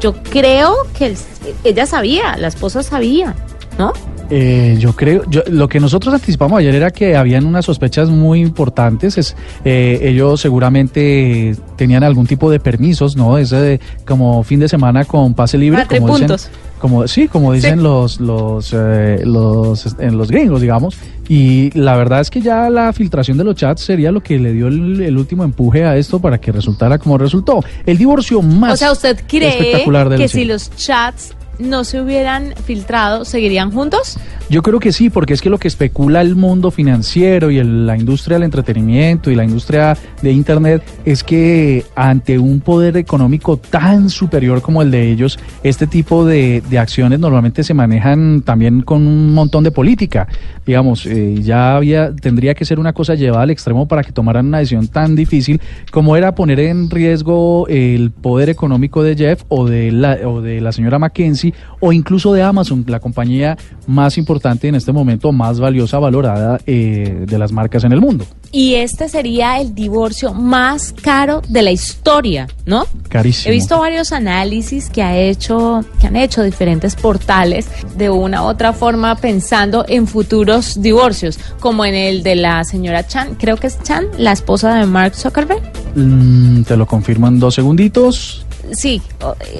Yo 0.00 0.14
creo 0.22 0.74
que 0.96 1.06
el- 1.06 1.16
ella 1.64 1.86
sabía, 1.86 2.36
la 2.36 2.48
esposa 2.48 2.82
sabía, 2.82 3.34
¿no? 3.78 3.92
Eh, 4.30 4.76
yo 4.78 4.94
creo, 4.94 5.22
yo, 5.28 5.42
lo 5.48 5.68
que 5.68 5.80
nosotros 5.80 6.12
anticipamos 6.12 6.58
ayer 6.58 6.74
era 6.74 6.90
que 6.90 7.16
habían 7.16 7.46
unas 7.46 7.64
sospechas 7.64 8.10
muy 8.10 8.40
importantes. 8.40 9.16
Es, 9.16 9.36
eh, 9.64 10.00
ellos 10.02 10.40
seguramente 10.40 11.56
tenían 11.76 12.04
algún 12.04 12.26
tipo 12.26 12.50
de 12.50 12.60
permisos, 12.60 13.16
¿no? 13.16 13.38
Ese 13.38 13.56
de, 13.56 13.80
como 14.06 14.42
fin 14.42 14.60
de 14.60 14.68
semana 14.68 15.04
con 15.04 15.34
pase 15.34 15.56
libre, 15.56 15.82
Ah, 15.82 15.86
como 15.88 16.18
dicen, 16.18 16.36
como 16.78 17.08
sí, 17.08 17.28
como 17.28 17.52
dicen 17.52 17.82
los 17.82 18.20
los 18.20 18.72
eh, 18.74 19.22
los 19.24 19.96
en 19.98 20.18
los 20.18 20.30
gringos, 20.30 20.60
digamos. 20.60 20.96
Y 21.28 21.70
la 21.78 21.96
verdad 21.96 22.20
es 22.20 22.30
que 22.30 22.40
ya 22.40 22.70
la 22.70 22.92
filtración 22.92 23.38
de 23.38 23.44
los 23.44 23.54
chats 23.54 23.82
sería 23.82 24.12
lo 24.12 24.22
que 24.22 24.38
le 24.38 24.52
dio 24.52 24.68
el, 24.68 25.00
el 25.00 25.16
último 25.16 25.44
empuje 25.44 25.84
a 25.84 25.96
esto 25.96 26.20
para 26.20 26.38
que 26.38 26.52
resultara 26.52 26.98
como 26.98 27.18
resultó. 27.18 27.62
El 27.86 27.98
divorcio 27.98 28.42
más 28.42 28.74
O 28.74 28.76
sea, 28.76 28.92
¿usted 28.92 29.18
cree 29.26 29.48
espectacular 29.48 30.08
del 30.08 30.18
que 30.18 30.28
si 30.28 30.44
los 30.44 30.70
chats 30.76 31.34
no 31.58 31.84
se 31.84 32.00
hubieran 32.00 32.54
filtrado, 32.64 33.24
seguirían 33.24 33.70
juntos? 33.72 34.16
Yo 34.50 34.62
creo 34.62 34.80
que 34.80 34.92
sí, 34.92 35.10
porque 35.10 35.34
es 35.34 35.42
que 35.42 35.50
lo 35.50 35.58
que 35.58 35.68
especula 35.68 36.22
el 36.22 36.34
mundo 36.34 36.70
financiero 36.70 37.50
y 37.50 37.58
el- 37.58 37.86
la 37.86 37.98
industria 37.98 38.36
del 38.36 38.44
entretenimiento 38.44 39.30
y 39.30 39.34
la 39.34 39.44
industria 39.44 39.94
de 40.22 40.32
Internet 40.32 40.82
es 41.04 41.22
que 41.22 41.84
ante 41.94 42.38
un 42.38 42.60
poder 42.60 42.96
económico 42.96 43.58
tan 43.58 44.08
superior 44.08 44.62
como 44.62 44.80
el 44.80 44.90
de 44.90 45.10
ellos, 45.10 45.38
este 45.62 45.86
tipo 45.86 46.24
de, 46.24 46.62
acciones 46.78 47.18
normalmente 47.18 47.62
se 47.62 47.74
manejan 47.74 48.40
también 48.40 48.80
con 48.80 49.06
un 49.06 49.34
montón 49.34 49.64
de 49.64 49.70
política. 49.70 50.28
Digamos, 50.64 51.04
eh, 51.04 51.40
ya 51.42 51.76
había, 51.76 52.14
tendría 52.16 52.54
que 52.54 52.64
ser 52.64 52.78
una 52.78 52.94
cosa 52.94 53.16
llevada 53.16 53.42
al 53.42 53.50
extremo 53.50 53.86
para 53.86 54.02
que 54.02 54.12
tomaran 54.12 54.46
una 54.46 54.60
decisión 54.60 54.88
tan 54.88 55.14
difícil 55.14 55.60
como 55.90 56.16
era 56.16 56.34
poner 56.34 56.60
en 56.60 56.88
riesgo 56.88 57.66
el 57.68 58.12
poder 58.12 58.48
económico 58.48 59.02
de 59.02 59.14
Jeff 59.14 59.42
o 59.48 59.68
de 59.68 59.92
la, 59.92 60.16
o 60.24 60.40
de 60.40 60.62
la 60.62 60.72
señora 60.72 60.98
Mackenzie 60.98 61.52
o 61.80 61.92
incluso 61.92 62.32
de 62.32 62.42
Amazon, 62.42 62.84
la 62.86 63.00
compañía 63.00 63.58
más 63.86 64.16
importante 64.16 64.37
en 64.44 64.74
este 64.74 64.92
momento, 64.92 65.32
más 65.32 65.60
valiosa, 65.60 65.98
valorada 65.98 66.58
eh, 66.66 67.24
de 67.26 67.38
las 67.38 67.52
marcas 67.52 67.84
en 67.84 67.92
el 67.92 68.00
mundo. 68.00 68.24
Y 68.50 68.74
este 68.74 69.08
sería 69.08 69.60
el 69.60 69.74
divorcio 69.74 70.32
más 70.32 70.94
caro 71.02 71.42
de 71.48 71.62
la 71.62 71.70
historia, 71.70 72.48
¿no? 72.64 72.86
Carísimo. 73.08 73.50
He 73.50 73.54
visto 73.54 73.78
varios 73.78 74.12
análisis 74.12 74.88
que 74.88 75.02
ha 75.02 75.16
hecho, 75.16 75.84
que 76.00 76.06
han 76.06 76.16
hecho 76.16 76.42
diferentes 76.42 76.96
portales 76.96 77.68
de 77.96 78.08
una 78.08 78.42
u 78.42 78.46
otra 78.46 78.72
forma 78.72 79.14
pensando 79.16 79.84
en 79.86 80.06
futuros 80.06 80.80
divorcios, 80.80 81.38
como 81.60 81.84
en 81.84 81.94
el 81.94 82.22
de 82.22 82.36
la 82.36 82.64
señora 82.64 83.06
Chan, 83.06 83.34
creo 83.34 83.56
que 83.56 83.66
es 83.66 83.82
Chan, 83.82 84.06
la 84.16 84.32
esposa 84.32 84.74
de 84.74 84.86
Mark 84.86 85.14
Zuckerberg. 85.14 85.62
Mm, 85.94 86.62
te 86.62 86.76
lo 86.76 86.86
confirmo 86.86 87.28
en 87.28 87.38
dos 87.38 87.54
segunditos. 87.54 88.46
Sí, 88.72 89.00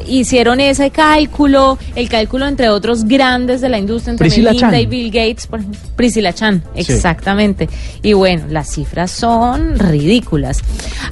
hicieron 0.07 0.61
ese 0.61 0.91
cálculo, 0.91 1.79
el 1.95 2.09
cálculo 2.09 2.47
entre 2.47 2.69
otros 2.69 3.05
grandes 3.05 3.61
de 3.61 3.69
la 3.69 3.79
industria, 3.79 4.13
entre 4.13 4.27
Priscilla 4.27 4.51
Melinda 4.51 4.71
Chan. 4.71 4.81
y 4.81 4.87
Bill 4.87 5.11
Gates, 5.11 5.47
por 5.47 5.61
ejemplo. 5.61 5.81
Priscilla 5.97 6.33
Chan, 6.33 6.63
Sí. 6.77 6.93
exactamente. 6.93 7.69
Y 8.03 8.13
bueno, 8.13 8.45
las 8.49 8.69
cifras 8.73 9.11
son 9.11 9.79
ridículas. 9.79 10.61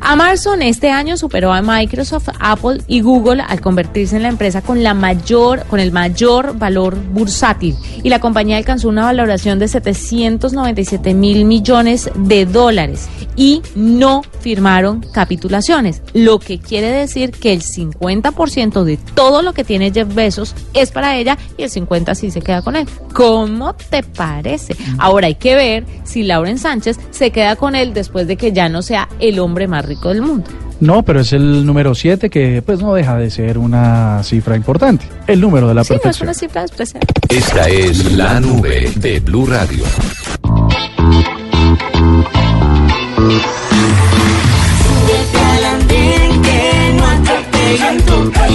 Amazon 0.00 0.62
este 0.62 0.90
año 0.90 1.16
superó 1.16 1.52
a 1.52 1.62
Microsoft, 1.62 2.28
Apple 2.38 2.82
y 2.86 3.00
Google 3.00 3.42
al 3.46 3.60
convertirse 3.60 4.16
en 4.16 4.22
la 4.22 4.28
empresa 4.28 4.62
con 4.62 4.82
la 4.82 4.94
mayor, 4.94 5.64
con 5.66 5.80
el 5.80 5.92
mayor 5.92 6.56
valor 6.58 6.96
bursátil. 7.12 7.76
Y 8.02 8.08
la 8.08 8.20
compañía 8.20 8.56
alcanzó 8.56 8.88
una 8.88 9.04
valoración 9.04 9.58
de 9.58 9.68
797 9.68 11.14
mil 11.14 11.44
millones 11.44 12.10
de 12.14 12.46
dólares 12.46 13.08
y 13.36 13.62
no 13.74 14.22
firmaron 14.40 15.04
capitulaciones, 15.12 16.02
lo 16.14 16.38
que 16.38 16.58
quiere 16.58 16.88
decir 16.90 17.30
que 17.32 17.52
el 17.52 17.62
50% 17.62 17.85
de 17.90 18.98
todo 19.14 19.42
lo 19.42 19.52
que 19.52 19.64
tiene 19.64 19.92
Jeff 19.92 20.14
Bezos 20.14 20.54
es 20.74 20.90
para 20.90 21.16
ella 21.16 21.36
y 21.56 21.62
el 21.62 21.70
50% 21.70 22.14
sí 22.14 22.30
se 22.30 22.40
queda 22.40 22.62
con 22.62 22.76
él. 22.76 22.86
¿Cómo 23.12 23.74
te 23.74 24.02
parece? 24.02 24.76
Ahora 24.98 25.26
hay 25.26 25.34
que 25.34 25.54
ver 25.54 25.84
si 26.04 26.22
Lauren 26.22 26.58
Sánchez 26.58 26.98
se 27.10 27.30
queda 27.30 27.56
con 27.56 27.74
él 27.74 27.94
después 27.94 28.26
de 28.26 28.36
que 28.36 28.52
ya 28.52 28.68
no 28.68 28.82
sea 28.82 29.08
el 29.18 29.38
hombre 29.38 29.66
más 29.68 29.84
rico 29.84 30.08
del 30.08 30.22
mundo. 30.22 30.50
No, 30.80 31.02
pero 31.02 31.20
es 31.20 31.32
el 31.32 31.64
número 31.64 31.94
7 31.94 32.28
que 32.28 32.62
pues 32.62 32.80
no 32.80 32.92
deja 32.94 33.16
de 33.16 33.30
ser 33.30 33.56
una 33.56 34.22
cifra 34.22 34.56
importante. 34.56 35.06
El 35.26 35.40
número 35.40 35.68
de 35.68 35.74
la 35.74 35.84
Sí, 35.84 35.94
no 36.02 36.10
es 36.10 36.20
una 36.20 36.34
cifra 36.34 36.64
especial. 36.64 37.02
Esta 37.28 37.68
es 37.68 38.12
la 38.12 38.40
nube 38.40 38.90
de 38.96 39.20
Blue 39.20 39.46
Radio. 39.46 39.84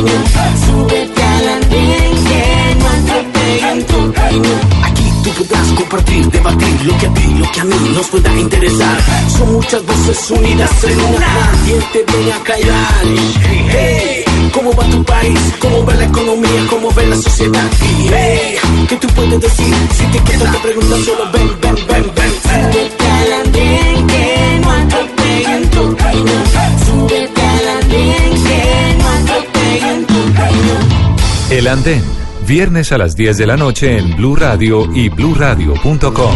Súbete 0.02 1.24
al 1.24 1.50
andén 1.50 2.14
que 2.28 2.76
no 2.80 2.88
atropellan 2.88 3.84
tu. 3.86 4.00
Aquí 4.84 5.04
tú 5.24 5.30
podrás 5.32 5.68
compartir, 5.74 6.32
debatir 6.32 6.86
lo 6.86 6.98
que 6.98 7.06
a 7.06 7.14
ti, 7.14 7.36
lo 7.38 7.52
que 7.52 7.62
a 7.62 7.64
mí 7.66 7.76
nos 7.94 8.08
pueda 8.08 8.36
interesar. 8.40 8.98
Son 9.38 9.54
muchas 9.54 9.86
voces 9.86 10.32
unidas 10.32 10.84
en 10.86 11.00
una. 11.02 11.28
Nadie 11.28 11.80
te 11.94 12.04
viene 12.12 12.34
a 12.34 12.40
callar. 12.44 13.04
Hey, 13.44 13.68
hey, 13.70 14.26
¿cómo 14.52 14.74
va 14.74 14.84
tu 14.86 15.04
país? 15.04 15.40
¿Cómo 15.60 15.86
va 15.86 15.94
la 15.94 16.06
economía? 16.06 16.66
¿Cómo 16.70 16.92
va 16.94 17.04
la 17.04 17.16
sociedad? 17.18 17.70
Y 17.82 18.08
hey, 18.12 18.58
¿qué 18.90 18.96
tú 18.96 19.08
puedes 19.10 19.40
decir? 19.40 19.76
Si 19.98 20.04
te 20.06 20.20
quedas 20.24 20.52
te 20.52 20.60
preguntas 20.60 21.00
solo 21.06 21.32
ven, 21.32 21.48
ven, 21.62 21.76
ven, 21.88 22.12
ven. 22.16 22.32
Súbete 22.42 23.08
al 23.08 23.34
andén 23.46 24.08
que 24.08 24.60
no 24.64 24.72
atropellan 24.72 25.70
tu 25.70 25.96
El 31.50 31.68
Andén, 31.68 32.04
viernes 32.48 32.92
a 32.92 32.98
las 32.98 33.16
10 33.16 33.38
de 33.38 33.46
la 33.46 33.58
noche 33.58 33.98
en 33.98 34.16
Blue 34.16 34.36
Radio 34.36 34.90
y 34.94 35.10
bluradio.com. 35.10 36.36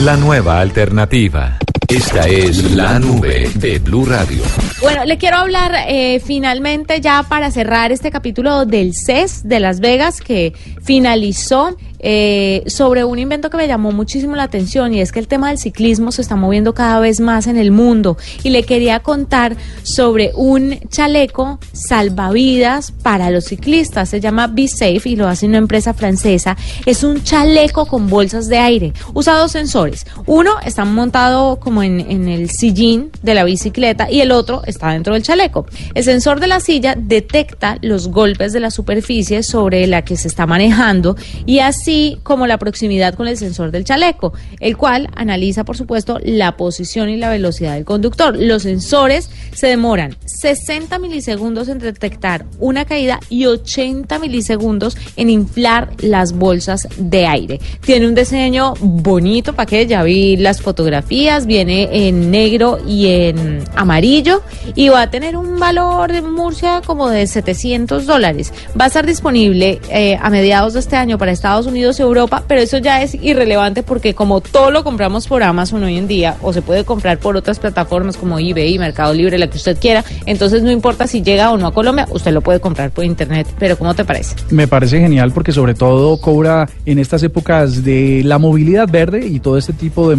La 0.00 0.16
nueva 0.16 0.60
alternativa. 0.60 1.58
Esta 1.86 2.26
es 2.26 2.72
la 2.72 2.98
nube 2.98 3.50
de 3.54 3.78
Blue 3.78 4.06
Radio. 4.06 4.42
Bueno, 4.80 5.04
le 5.04 5.18
quiero 5.18 5.36
hablar 5.36 5.72
eh, 5.86 6.20
finalmente 6.24 7.02
ya 7.02 7.22
para 7.22 7.50
cerrar 7.50 7.92
este 7.92 8.10
capítulo 8.10 8.64
del 8.64 8.94
CES 8.94 9.46
de 9.46 9.60
Las 9.60 9.80
Vegas 9.80 10.22
que 10.22 10.54
finalizó 10.82 11.76
eh, 12.04 12.64
sobre 12.66 13.04
un 13.04 13.20
invento 13.20 13.48
que 13.48 13.56
me 13.56 13.68
llamó 13.68 13.92
muchísimo 13.92 14.34
la 14.34 14.42
atención 14.42 14.92
y 14.92 15.00
es 15.00 15.12
que 15.12 15.20
el 15.20 15.28
tema 15.28 15.50
del 15.50 15.58
ciclismo 15.58 16.10
se 16.10 16.22
está 16.22 16.34
moviendo 16.34 16.74
cada 16.74 16.98
vez 16.98 17.20
más 17.20 17.46
en 17.46 17.56
el 17.56 17.70
mundo 17.70 18.16
y 18.42 18.50
le 18.50 18.64
quería 18.64 19.00
contar 19.00 19.56
sobre 19.84 20.32
un 20.34 20.80
chaleco 20.88 21.60
salvavidas 21.72 22.90
para 22.90 23.30
los 23.30 23.44
ciclistas. 23.44 24.08
Se 24.08 24.20
llama 24.20 24.48
Be 24.48 24.66
Safe 24.66 25.02
y 25.04 25.14
lo 25.14 25.28
hace 25.28 25.46
una 25.46 25.58
empresa 25.58 25.94
francesa. 25.94 26.56
Es 26.86 27.04
un 27.04 27.22
chaleco 27.22 27.86
con 27.86 28.08
bolsas 28.08 28.48
de 28.48 28.58
aire. 28.58 28.92
Usa 29.14 29.38
dos 29.38 29.52
sensores. 29.52 30.04
Uno 30.26 30.54
está 30.64 30.84
montado 30.84 31.60
como 31.60 31.84
en, 31.84 32.00
en 32.00 32.28
el 32.28 32.50
sillín 32.50 33.12
de 33.22 33.34
la 33.34 33.44
bicicleta 33.44 34.10
y 34.10 34.22
el 34.22 34.32
otro 34.32 34.62
está 34.66 34.90
dentro 34.90 35.14
del 35.14 35.22
chaleco. 35.22 35.66
El 35.94 36.02
sensor 36.02 36.40
de 36.40 36.48
la 36.48 36.58
silla 36.58 36.96
detecta 36.98 37.78
los 37.80 38.08
golpes 38.08 38.52
de 38.52 38.58
la 38.58 38.72
superficie 38.72 39.44
sobre 39.44 39.86
la 39.86 40.02
que 40.02 40.16
se 40.16 40.26
está 40.26 40.46
manejando 40.46 41.16
y 41.46 41.60
así 41.60 41.91
como 42.22 42.46
la 42.46 42.58
proximidad 42.58 43.14
con 43.14 43.28
el 43.28 43.36
sensor 43.36 43.70
del 43.70 43.84
chaleco, 43.84 44.32
el 44.60 44.76
cual 44.76 45.08
analiza, 45.14 45.64
por 45.64 45.76
supuesto, 45.76 46.18
la 46.22 46.56
posición 46.56 47.08
y 47.08 47.16
la 47.16 47.30
velocidad 47.30 47.74
del 47.74 47.84
conductor. 47.84 48.36
Los 48.36 48.62
sensores 48.62 49.30
se 49.54 49.66
demoran 49.66 50.16
60 50.24 50.98
milisegundos 50.98 51.68
en 51.68 51.78
detectar 51.78 52.44
una 52.58 52.84
caída 52.84 53.20
y 53.28 53.46
80 53.46 54.18
milisegundos 54.18 54.96
en 55.16 55.30
inflar 55.30 55.90
las 55.98 56.32
bolsas 56.32 56.88
de 56.96 57.26
aire. 57.26 57.60
Tiene 57.84 58.06
un 58.06 58.14
diseño 58.14 58.74
bonito, 58.80 59.54
para 59.54 59.66
que 59.66 59.86
ya 59.86 60.02
vi 60.02 60.36
las 60.36 60.60
fotografías, 60.60 61.46
viene 61.46 62.08
en 62.08 62.30
negro 62.30 62.78
y 62.86 63.08
en 63.08 63.64
amarillo 63.74 64.42
y 64.74 64.88
va 64.88 65.02
a 65.02 65.10
tener 65.10 65.36
un 65.36 65.58
valor 65.58 66.12
de 66.12 66.22
Murcia 66.22 66.82
como 66.84 67.08
de 67.08 67.26
700 67.26 68.06
dólares. 68.06 68.52
Va 68.78 68.84
a 68.84 68.88
estar 68.88 69.06
disponible 69.06 69.80
eh, 69.90 70.18
a 70.20 70.30
mediados 70.30 70.74
de 70.74 70.80
este 70.80 70.96
año 70.96 71.18
para 71.18 71.32
Estados 71.32 71.66
Unidos 71.66 71.81
Europa, 71.90 72.44
pero 72.46 72.60
eso 72.60 72.78
ya 72.78 73.02
es 73.02 73.14
irrelevante 73.14 73.82
porque 73.82 74.14
como 74.14 74.40
todo 74.40 74.70
lo 74.70 74.84
compramos 74.84 75.26
por 75.26 75.42
Amazon 75.42 75.82
hoy 75.82 75.98
en 75.98 76.08
día 76.08 76.36
o 76.42 76.52
se 76.52 76.62
puede 76.62 76.84
comprar 76.84 77.18
por 77.18 77.36
otras 77.36 77.58
plataformas 77.58 78.16
como 78.16 78.38
eBay, 78.38 78.78
Mercado 78.78 79.12
Libre, 79.14 79.38
la 79.38 79.48
que 79.48 79.56
usted 79.56 79.78
quiera, 79.78 80.04
entonces 80.26 80.62
no 80.62 80.70
importa 80.70 81.06
si 81.06 81.22
llega 81.22 81.50
o 81.50 81.58
no 81.58 81.66
a 81.66 81.72
Colombia, 81.72 82.06
usted 82.10 82.32
lo 82.32 82.40
puede 82.40 82.60
comprar 82.60 82.90
por 82.90 83.04
internet. 83.04 83.46
Pero 83.58 83.76
¿cómo 83.76 83.94
te 83.94 84.04
parece? 84.04 84.36
Me 84.50 84.68
parece 84.68 85.00
genial 85.00 85.32
porque 85.32 85.52
sobre 85.52 85.74
todo 85.74 86.16
cobra 86.18 86.68
en 86.86 86.98
estas 86.98 87.22
épocas 87.22 87.84
de 87.84 88.22
la 88.24 88.38
movilidad 88.38 88.88
verde 88.88 89.26
y 89.26 89.40
todo 89.40 89.58
este 89.58 89.72
tipo 89.72 90.10
de, 90.10 90.16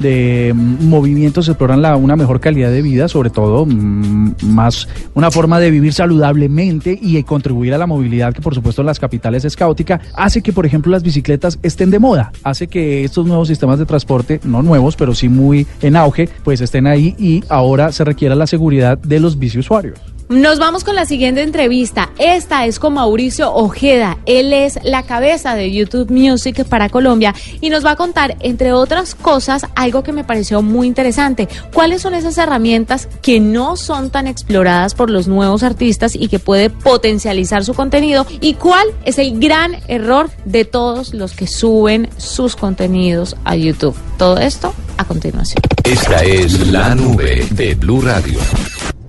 de 0.00 0.52
movimientos 0.54 1.48
exploran 1.48 1.82
la, 1.82 1.96
una 1.96 2.16
mejor 2.16 2.40
calidad 2.40 2.70
de 2.70 2.82
vida, 2.82 3.08
sobre 3.08 3.30
todo 3.30 3.66
mm, 3.66 4.34
más 4.46 4.88
una 5.14 5.30
forma 5.30 5.60
de 5.60 5.70
vivir 5.70 5.92
saludablemente 5.92 6.98
y 7.00 7.22
contribuir 7.22 7.74
a 7.74 7.78
la 7.78 7.86
movilidad 7.86 8.34
que 8.34 8.40
por 8.40 8.54
supuesto 8.54 8.82
en 8.82 8.86
las 8.86 8.98
capitales 8.98 9.44
es 9.44 9.56
caótica, 9.56 10.00
hace 10.14 10.42
que 10.42 10.52
por 10.52 10.66
ejemplo 10.66 10.90
las 10.90 11.02
bicicletas 11.02 11.58
estén 11.62 11.90
de 11.90 11.98
moda, 11.98 12.32
hace 12.42 12.66
que 12.66 13.04
estos 13.04 13.26
nuevos 13.26 13.48
sistemas 13.48 13.78
de 13.78 13.86
transporte, 13.86 14.40
no 14.44 14.62
nuevos, 14.62 14.96
pero 14.96 15.14
sí 15.14 15.28
muy 15.28 15.66
en 15.82 15.96
auge, 15.96 16.28
pues 16.42 16.60
estén 16.60 16.86
ahí 16.86 17.14
y 17.18 17.44
ahora 17.48 17.92
se 17.92 18.04
requiera 18.04 18.34
la 18.34 18.46
seguridad 18.46 18.98
de 18.98 19.20
los 19.20 19.38
biciusuarios. 19.38 20.09
Nos 20.30 20.60
vamos 20.60 20.84
con 20.84 20.94
la 20.94 21.06
siguiente 21.06 21.42
entrevista. 21.42 22.10
Esta 22.16 22.64
es 22.64 22.78
con 22.78 22.94
Mauricio 22.94 23.52
Ojeda. 23.52 24.16
Él 24.26 24.52
es 24.52 24.78
la 24.84 25.02
cabeza 25.02 25.56
de 25.56 25.72
YouTube 25.72 26.08
Music 26.12 26.64
para 26.66 26.88
Colombia 26.88 27.34
y 27.60 27.68
nos 27.68 27.84
va 27.84 27.90
a 27.90 27.96
contar, 27.96 28.36
entre 28.38 28.72
otras 28.72 29.16
cosas, 29.16 29.66
algo 29.74 30.04
que 30.04 30.12
me 30.12 30.22
pareció 30.22 30.62
muy 30.62 30.86
interesante. 30.86 31.48
¿Cuáles 31.74 32.02
son 32.02 32.14
esas 32.14 32.38
herramientas 32.38 33.08
que 33.22 33.40
no 33.40 33.74
son 33.76 34.10
tan 34.10 34.28
exploradas 34.28 34.94
por 34.94 35.10
los 35.10 35.26
nuevos 35.26 35.64
artistas 35.64 36.14
y 36.14 36.28
que 36.28 36.38
puede 36.38 36.70
potencializar 36.70 37.64
su 37.64 37.74
contenido? 37.74 38.24
¿Y 38.40 38.54
cuál 38.54 38.86
es 39.04 39.18
el 39.18 39.40
gran 39.40 39.78
error 39.88 40.30
de 40.44 40.64
todos 40.64 41.12
los 41.12 41.32
que 41.32 41.48
suben 41.48 42.08
sus 42.18 42.54
contenidos 42.54 43.34
a 43.44 43.56
YouTube? 43.56 43.96
Todo 44.16 44.38
esto 44.38 44.72
a 44.96 45.04
continuación. 45.04 45.60
Esta 45.82 46.22
es 46.22 46.68
la 46.68 46.94
nube 46.94 47.48
de 47.50 47.74
Blue 47.74 48.00
Radio. 48.00 48.38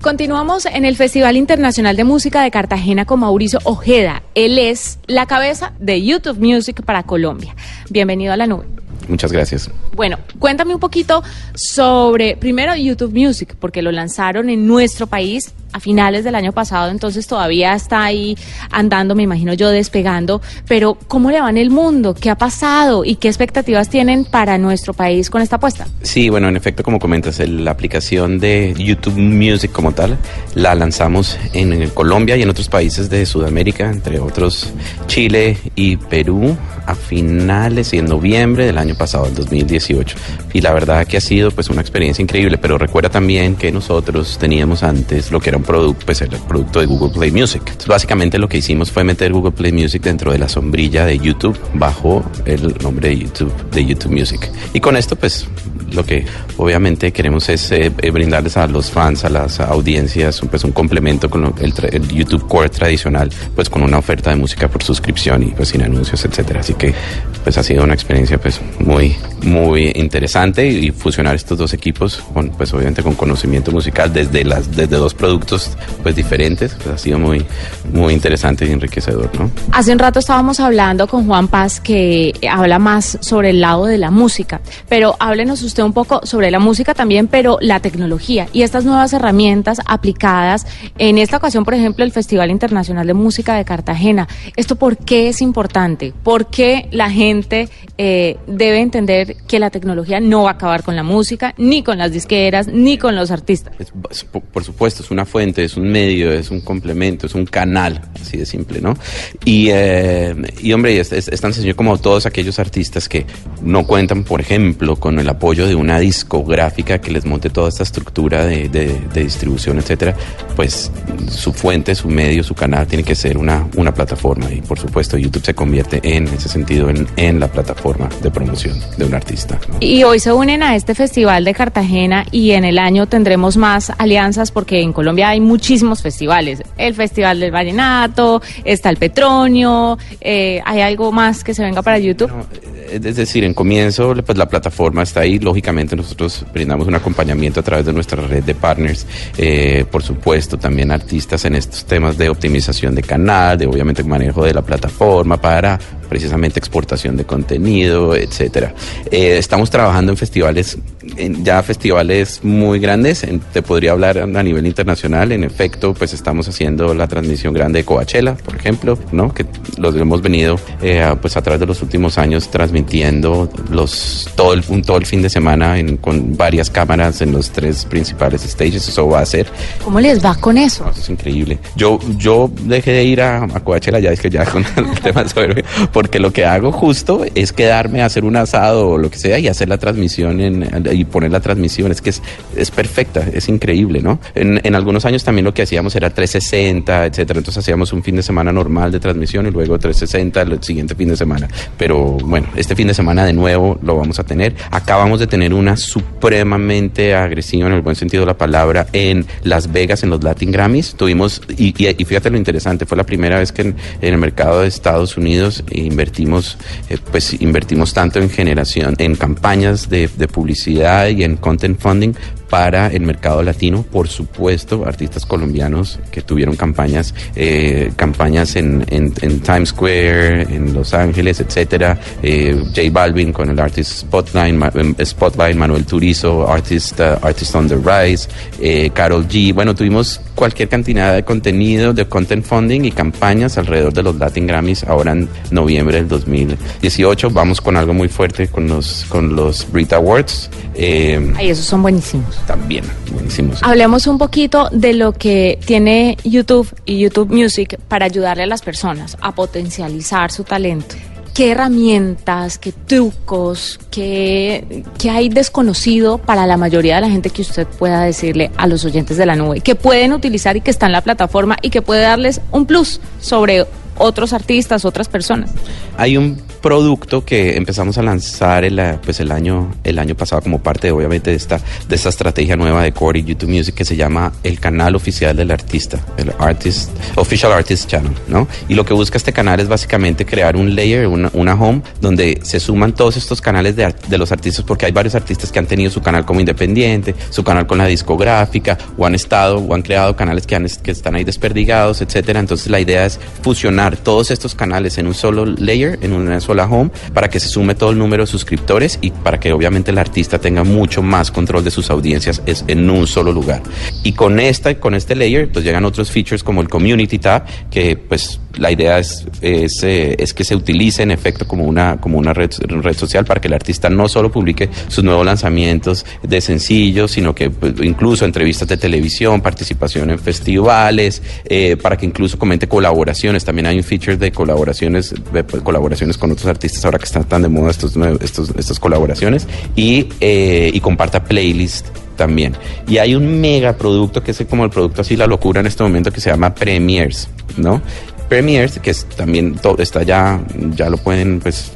Continuamos 0.02 0.66
en 0.66 0.84
el 0.84 0.96
Festival 0.96 1.36
Internacional 1.36 1.94
de 1.94 2.02
Música 2.02 2.42
de 2.42 2.50
Cartagena 2.50 3.04
con 3.04 3.20
Mauricio 3.20 3.60
Ojeda. 3.62 4.24
Él 4.34 4.58
es 4.58 4.98
la 5.06 5.26
cabeza 5.26 5.74
de 5.78 6.02
YouTube 6.02 6.40
Music 6.40 6.82
para 6.84 7.04
Colombia. 7.04 7.54
Bienvenido 7.88 8.32
a 8.32 8.36
la 8.36 8.48
nube. 8.48 8.66
Muchas 9.08 9.32
gracias. 9.32 9.70
Bueno, 9.94 10.18
cuéntame 10.38 10.74
un 10.74 10.80
poquito 10.80 11.22
sobre, 11.54 12.36
primero, 12.36 12.74
YouTube 12.74 13.12
Music, 13.14 13.54
porque 13.58 13.82
lo 13.82 13.92
lanzaron 13.92 14.48
en 14.50 14.66
nuestro 14.66 15.06
país 15.06 15.52
a 15.74 15.80
finales 15.80 16.22
del 16.22 16.34
año 16.34 16.52
pasado, 16.52 16.90
entonces 16.90 17.26
todavía 17.26 17.72
está 17.74 18.04
ahí 18.04 18.36
andando, 18.70 19.14
me 19.14 19.22
imagino 19.22 19.54
yo, 19.54 19.70
despegando. 19.70 20.42
Pero, 20.68 20.98
¿cómo 21.08 21.30
le 21.30 21.40
va 21.40 21.48
en 21.48 21.56
el 21.56 21.70
mundo? 21.70 22.12
¿Qué 22.14 22.28
ha 22.28 22.36
pasado? 22.36 23.06
¿Y 23.06 23.14
qué 23.16 23.28
expectativas 23.28 23.88
tienen 23.88 24.26
para 24.26 24.58
nuestro 24.58 24.92
país 24.92 25.30
con 25.30 25.40
esta 25.40 25.56
apuesta? 25.56 25.86
Sí, 26.02 26.28
bueno, 26.28 26.48
en 26.48 26.56
efecto, 26.56 26.82
como 26.82 26.98
comentas, 26.98 27.40
el- 27.40 27.64
la 27.64 27.70
aplicación 27.70 28.38
de 28.38 28.74
YouTube 28.76 29.16
Music 29.16 29.72
como 29.72 29.92
tal 29.92 30.18
la 30.54 30.74
lanzamos 30.74 31.38
en, 31.54 31.72
en 31.72 31.88
Colombia 31.90 32.36
y 32.36 32.42
en 32.42 32.50
otros 32.50 32.68
países 32.68 33.08
de 33.08 33.24
Sudamérica, 33.24 33.90
entre 33.90 34.20
otros 34.20 34.74
Chile 35.06 35.56
y 35.74 35.96
Perú, 35.96 36.54
a 36.84 36.94
finales 36.94 37.94
y 37.94 37.98
en 37.98 38.06
noviembre 38.06 38.66
del 38.66 38.76
año 38.76 38.91
pasado, 38.96 39.26
el 39.26 39.34
2018. 39.34 40.16
Y 40.52 40.60
la 40.60 40.72
verdad 40.72 41.06
que 41.06 41.16
ha 41.16 41.20
sido 41.20 41.50
pues 41.50 41.70
una 41.70 41.80
experiencia 41.80 42.22
increíble, 42.22 42.58
pero 42.58 42.78
recuerda 42.78 43.10
también 43.10 43.56
que 43.56 43.72
nosotros 43.72 44.38
teníamos 44.38 44.82
antes 44.82 45.30
lo 45.30 45.40
que 45.40 45.50
era 45.50 45.58
un 45.58 45.64
producto, 45.64 46.06
pues 46.06 46.20
el 46.22 46.28
producto 46.28 46.80
de 46.80 46.86
Google 46.86 47.12
Play 47.12 47.30
Music. 47.30 47.62
Entonces, 47.64 47.88
básicamente 47.88 48.38
lo 48.38 48.48
que 48.48 48.58
hicimos 48.58 48.90
fue 48.90 49.04
meter 49.04 49.32
Google 49.32 49.52
Play 49.52 49.72
Music 49.72 50.02
dentro 50.02 50.32
de 50.32 50.38
la 50.38 50.48
sombrilla 50.48 51.06
de 51.06 51.18
YouTube 51.18 51.58
bajo 51.74 52.24
el 52.44 52.74
nombre 52.82 53.08
de 53.08 53.18
YouTube, 53.18 53.52
de 53.70 53.84
YouTube 53.84 54.12
Music. 54.12 54.50
Y 54.72 54.80
con 54.80 54.96
esto 54.96 55.16
pues 55.16 55.46
lo 55.94 56.04
que 56.04 56.24
obviamente 56.56 57.12
queremos 57.12 57.48
es 57.48 57.70
eh, 57.72 57.92
eh, 58.00 58.10
brindarles 58.10 58.56
a 58.56 58.66
los 58.66 58.90
fans, 58.90 59.24
a 59.24 59.28
las 59.28 59.60
audiencias, 59.60 60.40
pues 60.50 60.64
un 60.64 60.72
complemento 60.72 61.28
con 61.28 61.54
el, 61.60 61.74
el 61.90 62.08
YouTube 62.08 62.46
Core 62.48 62.68
tradicional, 62.68 63.30
pues 63.54 63.68
con 63.68 63.82
una 63.82 63.98
oferta 63.98 64.30
de 64.30 64.36
música 64.36 64.68
por 64.68 64.82
suscripción 64.82 65.42
y 65.42 65.46
pues 65.46 65.68
sin 65.68 65.82
anuncios, 65.82 66.24
etcétera. 66.24 66.60
Así 66.60 66.74
que 66.74 66.94
pues 67.42 67.58
ha 67.58 67.62
sido 67.62 67.84
una 67.84 67.94
experiencia 67.94 68.38
pues 68.38 68.60
muy 68.82 69.16
muy 69.44 69.90
interesante 69.94 70.66
y, 70.66 70.90
fusionar 70.90 71.34
estos 71.34 71.58
dos 71.58 71.74
equipos 71.74 72.22
con 72.32 72.50
pues 72.50 72.72
obviamente 72.74 73.02
con 73.02 73.14
conocimiento 73.14 73.72
musical 73.72 74.12
desde 74.12 74.44
las 74.44 74.74
desde 74.74 74.96
dos 74.96 75.14
productos 75.14 75.70
pues 76.02 76.14
diferentes, 76.14 76.74
pues 76.74 76.88
ha 76.88 76.98
sido 76.98 77.18
muy, 77.18 77.44
muy 77.92 78.12
interesante 78.12 78.66
y 78.66 78.70
enriquecedor, 78.70 79.30
¿no? 79.38 79.50
Hace 79.72 79.92
un 79.92 79.98
rato 79.98 80.18
estábamos 80.18 80.60
hablando 80.60 81.06
con 81.08 81.26
Juan 81.26 81.48
Paz 81.48 81.80
que 81.80 82.32
habla 82.48 82.78
más 82.78 83.18
sobre 83.20 83.50
el 83.50 83.60
lado 83.60 83.86
de 83.86 83.98
la 83.98 84.10
música, 84.10 84.60
pero 84.88 85.16
háblenos 85.18 85.62
usted 85.62 85.82
un 85.82 85.92
poco 85.92 86.24
sobre 86.24 86.50
la 86.50 86.58
música 86.58 86.94
también, 86.94 87.26
pero 87.26 87.58
la 87.60 87.80
tecnología 87.80 88.48
y 88.52 88.62
estas 88.62 88.84
nuevas 88.84 89.12
herramientas 89.12 89.80
aplicadas 89.86 90.66
en 90.98 91.18
esta 91.18 91.38
ocasión, 91.38 91.64
por 91.64 91.74
ejemplo, 91.74 92.04
el 92.04 92.12
Festival 92.12 92.50
Internacional 92.50 93.06
de 93.06 93.14
Música 93.14 93.54
de 93.56 93.64
Cartagena. 93.64 94.28
¿Esto 94.56 94.76
por 94.76 94.96
qué 94.96 95.28
es 95.28 95.42
importante? 95.42 96.12
¿Por 96.22 96.46
qué 96.46 96.88
la 96.92 97.10
gente 97.10 97.68
eh, 97.98 98.36
debe 98.46 98.71
entender 98.80 99.36
que 99.46 99.58
la 99.58 99.70
tecnología 99.70 100.20
no 100.20 100.44
va 100.44 100.50
a 100.50 100.52
acabar 100.54 100.82
con 100.82 100.96
la 100.96 101.02
música, 101.02 101.54
ni 101.58 101.82
con 101.82 101.98
las 101.98 102.12
disqueras, 102.12 102.68
ni 102.68 102.96
con 102.98 103.14
los 103.16 103.30
artistas? 103.30 103.74
Es- 103.78 103.92
por 104.24 104.64
supuesto, 104.64 105.02
es 105.02 105.10
una 105.10 105.24
fuente, 105.24 105.64
es 105.64 105.76
un 105.76 105.88
medio, 105.90 106.32
es 106.32 106.50
un 106.50 106.60
complemento, 106.60 107.26
es 107.26 107.34
un 107.34 107.44
canal, 107.46 108.00
así 108.20 108.36
de 108.36 108.46
simple, 108.46 108.80
¿no? 108.80 108.96
Y, 109.44 109.68
eh, 109.70 110.34
y 110.60 110.72
hombre, 110.72 110.98
es, 110.98 111.12
es- 111.12 111.28
es 111.28 111.40
tan 111.40 111.52
sencillo 111.52 111.76
como 111.76 111.98
todos 111.98 112.26
aquellos 112.26 112.58
artistas 112.58 113.08
que 113.08 113.26
no 113.62 113.86
cuentan, 113.86 114.24
por 114.24 114.40
ejemplo, 114.40 114.96
con 114.96 115.18
el 115.18 115.28
apoyo 115.28 115.66
de 115.66 115.74
una 115.74 115.98
discográfica 115.98 117.00
que 117.00 117.10
les 117.10 117.24
monte 117.24 117.50
toda 117.50 117.68
esta 117.68 117.82
estructura 117.82 118.44
de, 118.44 118.68
de- 118.68 119.00
de 119.12 119.24
distribución, 119.24 119.78
etcétera, 119.78 120.14
pues 120.56 120.90
su 121.30 121.52
fuente, 121.52 121.94
su 121.94 122.08
medio, 122.08 122.42
su 122.42 122.54
canal 122.54 122.86
tiene 122.86 123.04
que 123.04 123.14
ser 123.14 123.36
una, 123.38 123.66
una 123.76 123.92
plataforma. 123.92 124.52
Y 124.52 124.60
por 124.60 124.78
supuesto, 124.78 125.16
YouTube 125.18 125.44
se 125.44 125.54
convierte 125.54 126.00
en 126.02 126.28
ese 126.28 126.48
sentido 126.48 126.88
en, 126.90 127.06
en 127.16 127.40
la 127.40 127.48
plataforma 127.48 128.08
de 128.22 128.30
promoción 128.30 128.61
de 128.96 129.04
un 129.04 129.14
artista. 129.14 129.58
¿no? 129.68 129.76
Y 129.80 130.04
hoy 130.04 130.18
se 130.18 130.32
unen 130.32 130.62
a 130.62 130.76
este 130.76 130.94
festival 130.94 131.44
de 131.44 131.54
Cartagena 131.54 132.24
y 132.30 132.52
en 132.52 132.64
el 132.64 132.78
año 132.78 133.06
tendremos 133.06 133.56
más 133.56 133.92
alianzas 133.98 134.50
porque 134.50 134.80
en 134.80 134.92
Colombia 134.92 135.28
hay 135.28 135.40
muchísimos 135.40 136.02
festivales. 136.02 136.62
El 136.76 136.94
Festival 136.94 137.40
del 137.40 137.50
Vallenato, 137.50 138.42
está 138.64 138.90
el 138.90 138.96
Petronio, 138.96 139.98
eh, 140.20 140.60
¿hay 140.64 140.80
algo 140.80 141.12
más 141.12 141.44
que 141.44 141.54
se 141.54 141.62
venga 141.62 141.82
para 141.82 141.98
YouTube? 141.98 142.28
No, 142.28 142.46
eh, 142.52 143.00
es 143.02 143.16
decir, 143.16 143.44
en 143.44 143.54
comienzo, 143.54 144.14
pues 144.24 144.38
la 144.38 144.48
plataforma 144.48 145.02
está 145.02 145.20
ahí. 145.20 145.38
Lógicamente, 145.38 145.96
nosotros 145.96 146.44
brindamos 146.52 146.86
un 146.86 146.94
acompañamiento 146.94 147.60
a 147.60 147.62
través 147.62 147.86
de 147.86 147.92
nuestra 147.92 148.22
red 148.26 148.44
de 148.44 148.54
partners. 148.54 149.06
Eh, 149.36 149.84
por 149.90 150.02
supuesto, 150.02 150.58
también 150.58 150.90
artistas 150.90 151.44
en 151.44 151.54
estos 151.54 151.84
temas 151.84 152.18
de 152.18 152.28
optimización 152.28 152.94
de 152.94 153.02
canal, 153.02 153.58
de 153.58 153.66
obviamente 153.66 154.02
manejo 154.04 154.44
de 154.44 154.54
la 154.54 154.62
plataforma 154.62 155.36
para 155.40 155.78
precisamente 156.12 156.58
exportación 156.58 157.16
de 157.16 157.24
contenido, 157.24 158.14
etcétera. 158.14 158.74
Eh, 159.10 159.38
estamos 159.38 159.70
trabajando 159.70 160.12
en 160.12 160.18
festivales, 160.18 160.76
en 161.16 161.44
ya 161.44 161.62
festivales 161.62 162.40
muy 162.42 162.78
grandes. 162.78 163.22
En- 163.24 163.40
te 163.40 163.62
podría 163.62 163.92
hablar 163.92 164.18
a 164.18 164.42
nivel 164.42 164.66
internacional. 164.66 165.32
En 165.32 165.44
efecto, 165.44 165.94
pues 165.94 166.12
estamos 166.12 166.48
haciendo 166.48 166.94
la 166.94 167.06
transmisión 167.08 167.52
grande 167.54 167.80
de 167.80 167.84
Coachella, 167.84 168.34
por 168.34 168.56
ejemplo, 168.56 168.98
¿no? 169.12 169.32
Que 169.34 169.44
los 169.78 169.94
hemos 169.96 170.22
venido, 170.22 170.58
eh, 170.80 171.04
pues 171.20 171.36
a 171.36 171.42
través 171.42 171.60
de 171.60 171.66
los 171.66 171.82
últimos 171.82 172.18
años 172.18 172.48
transmitiendo 172.50 173.50
los 173.70 174.28
todo 174.36 174.54
el 174.54 174.62
todo 174.82 174.96
el 174.98 175.06
fin 175.06 175.22
de 175.22 175.28
semana 175.30 175.78
en- 175.78 175.96
con 175.96 176.36
varias 176.36 176.70
cámaras 176.70 177.20
en 177.20 177.32
los 177.32 177.50
tres 177.50 177.84
principales 177.84 178.42
stages. 178.42 178.88
Eso 178.88 179.08
va 179.08 179.20
a 179.20 179.26
ser 179.26 179.46
¿Cómo 179.84 180.00
les 180.00 180.24
va 180.24 180.34
con 180.34 180.56
eso? 180.58 180.88
eso 180.90 181.00
es 181.00 181.08
increíble. 181.10 181.58
Yo, 181.76 181.98
yo 182.16 182.50
dejé 182.64 182.92
de 182.92 183.04
ir 183.04 183.20
a, 183.20 183.44
a 183.44 183.60
Coachella 183.60 183.98
ya 183.98 184.10
es 184.12 184.20
que 184.20 184.30
ya 184.30 184.44
con 184.44 184.64
el 184.76 184.90
tema 185.02 185.28
sobre, 185.28 185.64
porque 185.92 186.18
lo 186.18 186.32
que 186.32 186.44
hago 186.44 186.72
justo 186.72 187.24
es 187.34 187.52
quedarme 187.52 188.02
a 188.02 188.06
hacer 188.06 188.24
un 188.24 188.36
asado 188.36 188.88
o 188.90 188.98
lo 188.98 189.10
que 189.10 189.18
sea 189.18 189.38
y 189.38 189.48
hacer 189.48 189.68
la 189.68 189.78
transmisión 189.78 190.40
en, 190.40 190.62
y 190.94 191.04
poner 191.04 191.30
la 191.30 191.40
transmisión. 191.40 191.92
Es 191.92 192.00
que 192.00 192.10
es, 192.10 192.22
es 192.56 192.70
perfecta, 192.70 193.26
es 193.32 193.48
increíble, 193.48 194.02
¿no? 194.02 194.18
En, 194.34 194.60
en 194.62 194.74
algunos 194.74 195.04
años 195.04 195.24
también 195.24 195.44
lo 195.44 195.54
que 195.54 195.62
hacíamos 195.62 195.94
era 195.96 196.10
360, 196.10 197.06
etcétera. 197.06 197.38
Entonces 197.38 197.62
hacíamos 197.62 197.92
un 197.92 198.02
fin 198.02 198.16
de 198.16 198.22
semana 198.22 198.52
normal 198.52 198.92
de 198.92 199.00
transmisión 199.00 199.46
y 199.46 199.50
luego 199.50 199.78
360 199.78 200.42
el 200.42 200.62
siguiente 200.62 200.94
fin 200.94 201.08
de 201.08 201.16
semana. 201.16 201.48
Pero 201.76 202.18
bueno, 202.24 202.48
este 202.56 202.74
fin 202.76 202.88
de 202.88 202.94
semana 202.94 203.24
de 203.24 203.32
nuevo 203.32 203.78
lo 203.82 203.96
vamos 203.96 204.18
a 204.18 204.24
tener. 204.24 204.54
Acabamos 204.70 205.20
de 205.20 205.26
tener 205.26 205.54
una 205.54 205.76
supremamente 205.76 207.14
agresiva 207.14 207.66
en 207.66 207.74
el 207.74 207.82
buen 207.82 207.96
sentido 207.96 208.22
de 208.22 208.26
la 208.26 208.38
palabra 208.38 208.86
en 208.92 209.26
Las 209.42 209.72
Vegas 209.72 210.02
en 210.02 210.10
los 210.10 210.22
Latin 210.22 210.50
Grammys. 210.50 210.94
Tuvimos, 210.94 211.42
y, 211.56 211.72
fíjate 211.72 212.30
lo 212.30 212.36
interesante, 212.36 212.86
fue 212.86 212.96
la 212.96 213.04
primera 213.04 213.38
vez 213.38 213.52
que 213.52 213.62
en, 213.62 213.76
el 214.00 214.18
mercado 214.18 214.62
de 214.62 214.68
Estados 214.68 215.16
Unidos 215.16 215.64
invertimos, 215.70 216.58
eh, 216.88 216.98
pues 217.10 217.40
invertimos 217.40 217.92
tanto 217.94 218.18
en 218.18 218.30
generación, 218.30 218.94
en 218.98 219.16
campañas 219.16 219.88
de 219.88 220.08
publicidad 220.28 220.81
y 220.82 221.22
en 221.24 221.36
content 221.36 221.78
funding 221.78 222.14
para 222.52 222.88
el 222.88 223.00
mercado 223.00 223.42
latino, 223.42 223.82
por 223.82 224.08
supuesto, 224.08 224.84
artistas 224.86 225.24
colombianos 225.24 225.98
que 226.10 226.20
tuvieron 226.20 226.54
campañas, 226.54 227.14
eh, 227.34 227.90
campañas 227.96 228.56
en, 228.56 228.84
en- 228.90 229.14
en 229.22 229.40
Times 229.40 229.70
Square, 229.70 230.42
en 230.54 230.74
Los 230.74 230.92
Ángeles, 230.92 231.40
etcétera. 231.40 231.98
Eh, 232.22 232.54
J 232.76 232.82
Balvin 232.92 233.32
con 233.32 233.48
el 233.48 233.58
Artist 233.58 234.00
Spotlight, 234.00 234.54
em, 234.76 234.94
Spotlight 235.02 235.56
Manuel 235.56 235.86
Turizo, 235.86 236.46
Artist, 236.46 237.00
uh, 237.00 237.24
Artist 237.26 237.54
on 237.54 237.68
the 237.68 237.76
Rise, 237.76 238.28
eh, 238.60 238.90
Carol 238.92 239.26
G. 239.26 239.54
Bueno, 239.54 239.74
tuvimos 239.74 240.20
cualquier 240.34 240.68
cantidad 240.68 241.14
de 241.14 241.22
contenido, 241.24 241.94
de 241.94 242.04
content 242.06 242.44
funding 242.44 242.82
y 242.84 242.90
campañas 242.92 243.56
alrededor 243.56 243.94
de 243.94 244.02
los 244.02 244.16
Latin 244.16 244.46
Grammys 244.46 244.84
ahora 244.84 245.12
en 245.12 245.26
noviembre 245.50 245.96
del 245.96 246.08
2018. 246.08 247.30
Vamos 247.30 247.62
con 247.62 247.78
algo 247.78 247.94
muy 247.94 248.08
fuerte 248.08 248.48
con 248.48 248.68
los, 248.68 249.06
con 249.08 249.34
los 249.34 249.66
Brit 249.72 249.94
Awards. 249.94 250.50
Eh, 250.74 251.32
Ay, 251.36 251.48
esos 251.50 251.64
son 251.64 251.80
buenísimos. 251.82 252.41
También, 252.46 252.84
buenísimos. 253.12 253.62
Hablemos 253.62 254.06
un 254.06 254.18
poquito 254.18 254.68
de 254.70 254.92
lo 254.92 255.12
que 255.12 255.58
tiene 255.64 256.16
YouTube 256.24 256.68
y 256.84 256.98
YouTube 256.98 257.30
Music 257.30 257.78
para 257.88 258.06
ayudarle 258.06 258.44
a 258.44 258.46
las 258.46 258.62
personas 258.62 259.16
a 259.20 259.34
potencializar 259.34 260.30
su 260.30 260.44
talento. 260.44 260.96
¿Qué 261.34 261.52
herramientas, 261.52 262.58
qué 262.58 262.72
trucos, 262.72 263.80
qué, 263.90 264.84
qué 264.98 265.08
hay 265.08 265.30
desconocido 265.30 266.18
para 266.18 266.46
la 266.46 266.58
mayoría 266.58 266.96
de 266.96 267.00
la 267.00 267.10
gente 267.10 267.30
que 267.30 267.40
usted 267.40 267.66
pueda 267.66 268.02
decirle 268.02 268.50
a 268.58 268.66
los 268.66 268.84
oyentes 268.84 269.16
de 269.16 269.24
la 269.24 269.34
nube 269.34 269.60
que 269.60 269.74
pueden 269.74 270.12
utilizar 270.12 270.58
y 270.58 270.60
que 270.60 270.70
está 270.70 270.86
en 270.86 270.92
la 270.92 271.00
plataforma 271.00 271.56
y 271.62 271.70
que 271.70 271.80
puede 271.80 272.02
darles 272.02 272.42
un 272.50 272.66
plus 272.66 273.00
sobre 273.20 273.66
otros 273.96 274.34
artistas, 274.34 274.84
otras 274.84 275.08
personas? 275.08 275.52
Hay 275.96 276.18
un 276.18 276.38
producto 276.62 277.24
que 277.24 277.56
empezamos 277.56 277.98
a 277.98 278.02
lanzar 278.02 278.64
el, 278.64 278.80
pues 279.04 279.20
el 279.20 279.32
año 279.32 279.74
el 279.84 279.98
año 279.98 280.14
pasado 280.14 280.40
como 280.40 280.62
parte 280.62 280.90
obviamente 280.90 281.30
de 281.30 281.36
esta 281.36 281.60
de 281.88 281.96
esta 281.96 282.08
estrategia 282.08 282.56
nueva 282.56 282.82
de 282.82 282.92
Core 282.92 283.18
y 283.18 283.24
YouTube 283.24 283.50
Music 283.50 283.74
que 283.74 283.84
se 283.84 283.96
llama 283.96 284.32
el 284.44 284.60
canal 284.60 284.94
oficial 284.94 285.36
del 285.36 285.50
artista, 285.50 285.98
el 286.16 286.32
artist 286.38 286.90
official 287.16 287.52
artist 287.52 287.88
channel, 287.88 288.12
¿no? 288.28 288.48
Y 288.68 288.74
lo 288.74 288.84
que 288.84 288.94
busca 288.94 289.18
este 289.18 289.32
canal 289.32 289.60
es 289.60 289.68
básicamente 289.68 290.24
crear 290.24 290.56
un 290.56 290.74
layer, 290.74 291.06
una, 291.08 291.30
una 291.34 291.54
home 291.54 291.82
donde 292.00 292.38
se 292.42 292.60
suman 292.60 292.94
todos 292.94 293.16
estos 293.16 293.40
canales 293.40 293.76
de, 293.76 293.92
de 294.08 294.18
los 294.18 294.30
artistas 294.32 294.64
porque 294.64 294.86
hay 294.86 294.92
varios 294.92 295.14
artistas 295.14 295.50
que 295.50 295.58
han 295.58 295.66
tenido 295.66 295.90
su 295.90 296.00
canal 296.00 296.24
como 296.24 296.40
independiente, 296.40 297.14
su 297.30 297.42
canal 297.42 297.66
con 297.66 297.78
la 297.78 297.86
discográfica 297.86 298.78
o 298.96 299.04
han 299.04 299.14
estado 299.14 299.58
o 299.58 299.74
han 299.74 299.82
creado 299.82 300.14
canales 300.14 300.46
que 300.46 300.54
han 300.54 300.62
que 300.82 300.92
están 300.92 301.16
ahí 301.16 301.24
desperdigados, 301.24 302.00
etcétera. 302.02 302.38
Entonces 302.38 302.70
la 302.70 302.78
idea 302.78 303.04
es 303.04 303.18
fusionar 303.42 303.96
todos 303.96 304.30
estos 304.30 304.54
canales 304.54 304.96
en 304.98 305.08
un 305.08 305.14
solo 305.14 305.44
layer, 305.44 305.98
en 306.02 306.12
una 306.12 306.40
sola 306.40 306.51
home, 306.60 306.90
para 307.12 307.28
que 307.28 307.40
se 307.40 307.48
sume 307.48 307.74
todo 307.74 307.90
el 307.90 307.98
número 307.98 308.24
de 308.24 308.26
suscriptores 308.26 308.98
y 309.00 309.10
para 309.10 309.40
que 309.40 309.52
obviamente 309.52 309.90
el 309.90 309.98
artista 309.98 310.38
tenga 310.38 310.64
mucho 310.64 311.02
más 311.02 311.30
control 311.30 311.64
de 311.64 311.70
sus 311.70 311.90
audiencias 311.90 312.42
es 312.46 312.64
en 312.68 312.88
un 312.88 313.06
solo 313.06 313.32
lugar. 313.32 313.62
Y 314.02 314.12
con 314.12 314.40
esta, 314.40 314.78
con 314.78 314.94
este 314.94 315.14
layer, 315.14 315.50
pues 315.50 315.64
llegan 315.64 315.84
otros 315.84 316.10
features 316.10 316.42
como 316.42 316.60
el 316.60 316.68
Community 316.68 317.18
Tab, 317.18 317.44
que 317.70 317.96
pues 317.96 318.40
la 318.58 318.70
idea 318.70 318.98
es, 318.98 319.26
es, 319.40 319.82
eh, 319.82 320.14
es 320.18 320.34
que 320.34 320.44
se 320.44 320.54
utilice 320.54 321.02
en 321.02 321.10
efecto 321.10 321.46
como 321.46 321.64
una, 321.64 322.00
como 322.00 322.18
una 322.18 322.32
red, 322.32 322.50
social 322.96 323.24
para 323.24 323.40
que 323.40 323.48
el 323.48 323.54
artista 323.54 323.88
no 323.88 324.08
solo 324.08 324.30
publique 324.30 324.68
sus 324.88 325.02
nuevos 325.02 325.24
lanzamientos 325.24 326.04
de 326.22 326.40
sencillos, 326.40 327.12
sino 327.12 327.34
que 327.34 327.50
pues, 327.50 327.74
incluso 327.82 328.24
entrevistas 328.24 328.68
de 328.68 328.76
televisión, 328.76 329.40
participación 329.40 330.10
en 330.10 330.18
festivales, 330.18 331.22
eh, 331.44 331.76
para 331.80 331.96
que 331.96 332.06
incluso 332.06 332.38
comente 332.38 332.68
colaboraciones. 332.68 333.44
También 333.44 333.66
hay 333.66 333.78
un 333.78 333.84
feature 333.84 334.16
de 334.16 334.32
colaboraciones, 334.32 335.14
pues, 335.30 335.62
colaboraciones 335.62 336.18
con 336.18 336.32
otros 336.32 336.41
artistas 336.46 336.84
ahora 336.84 336.98
que 336.98 337.04
están 337.04 337.24
tan 337.24 337.42
de 337.42 337.48
moda 337.48 337.70
estos, 337.70 337.96
estos, 338.20 338.50
estas 338.56 338.78
colaboraciones 338.78 339.46
y, 339.76 340.08
eh, 340.20 340.70
y 340.72 340.80
comparta 340.80 341.24
playlist 341.24 341.86
también. 342.16 342.54
Y 342.86 342.98
hay 342.98 343.14
un 343.14 343.40
mega 343.40 343.76
producto 343.76 344.22
que 344.22 344.30
es 344.30 344.44
como 344.48 344.64
el 344.64 344.70
producto 344.70 345.02
así 345.02 345.16
la 345.16 345.26
locura 345.26 345.60
en 345.60 345.66
este 345.66 345.82
momento 345.82 346.10
que 346.10 346.20
se 346.20 346.30
llama 346.30 346.54
Premiers, 346.54 347.28
¿no? 347.56 347.80
Premiers, 348.28 348.78
que 348.78 348.90
es 348.90 349.04
también 349.04 349.54
todo 349.56 349.82
está 349.82 350.02
ya, 350.02 350.40
ya 350.74 350.88
lo 350.88 350.96
pueden 350.96 351.40
pues 351.40 351.72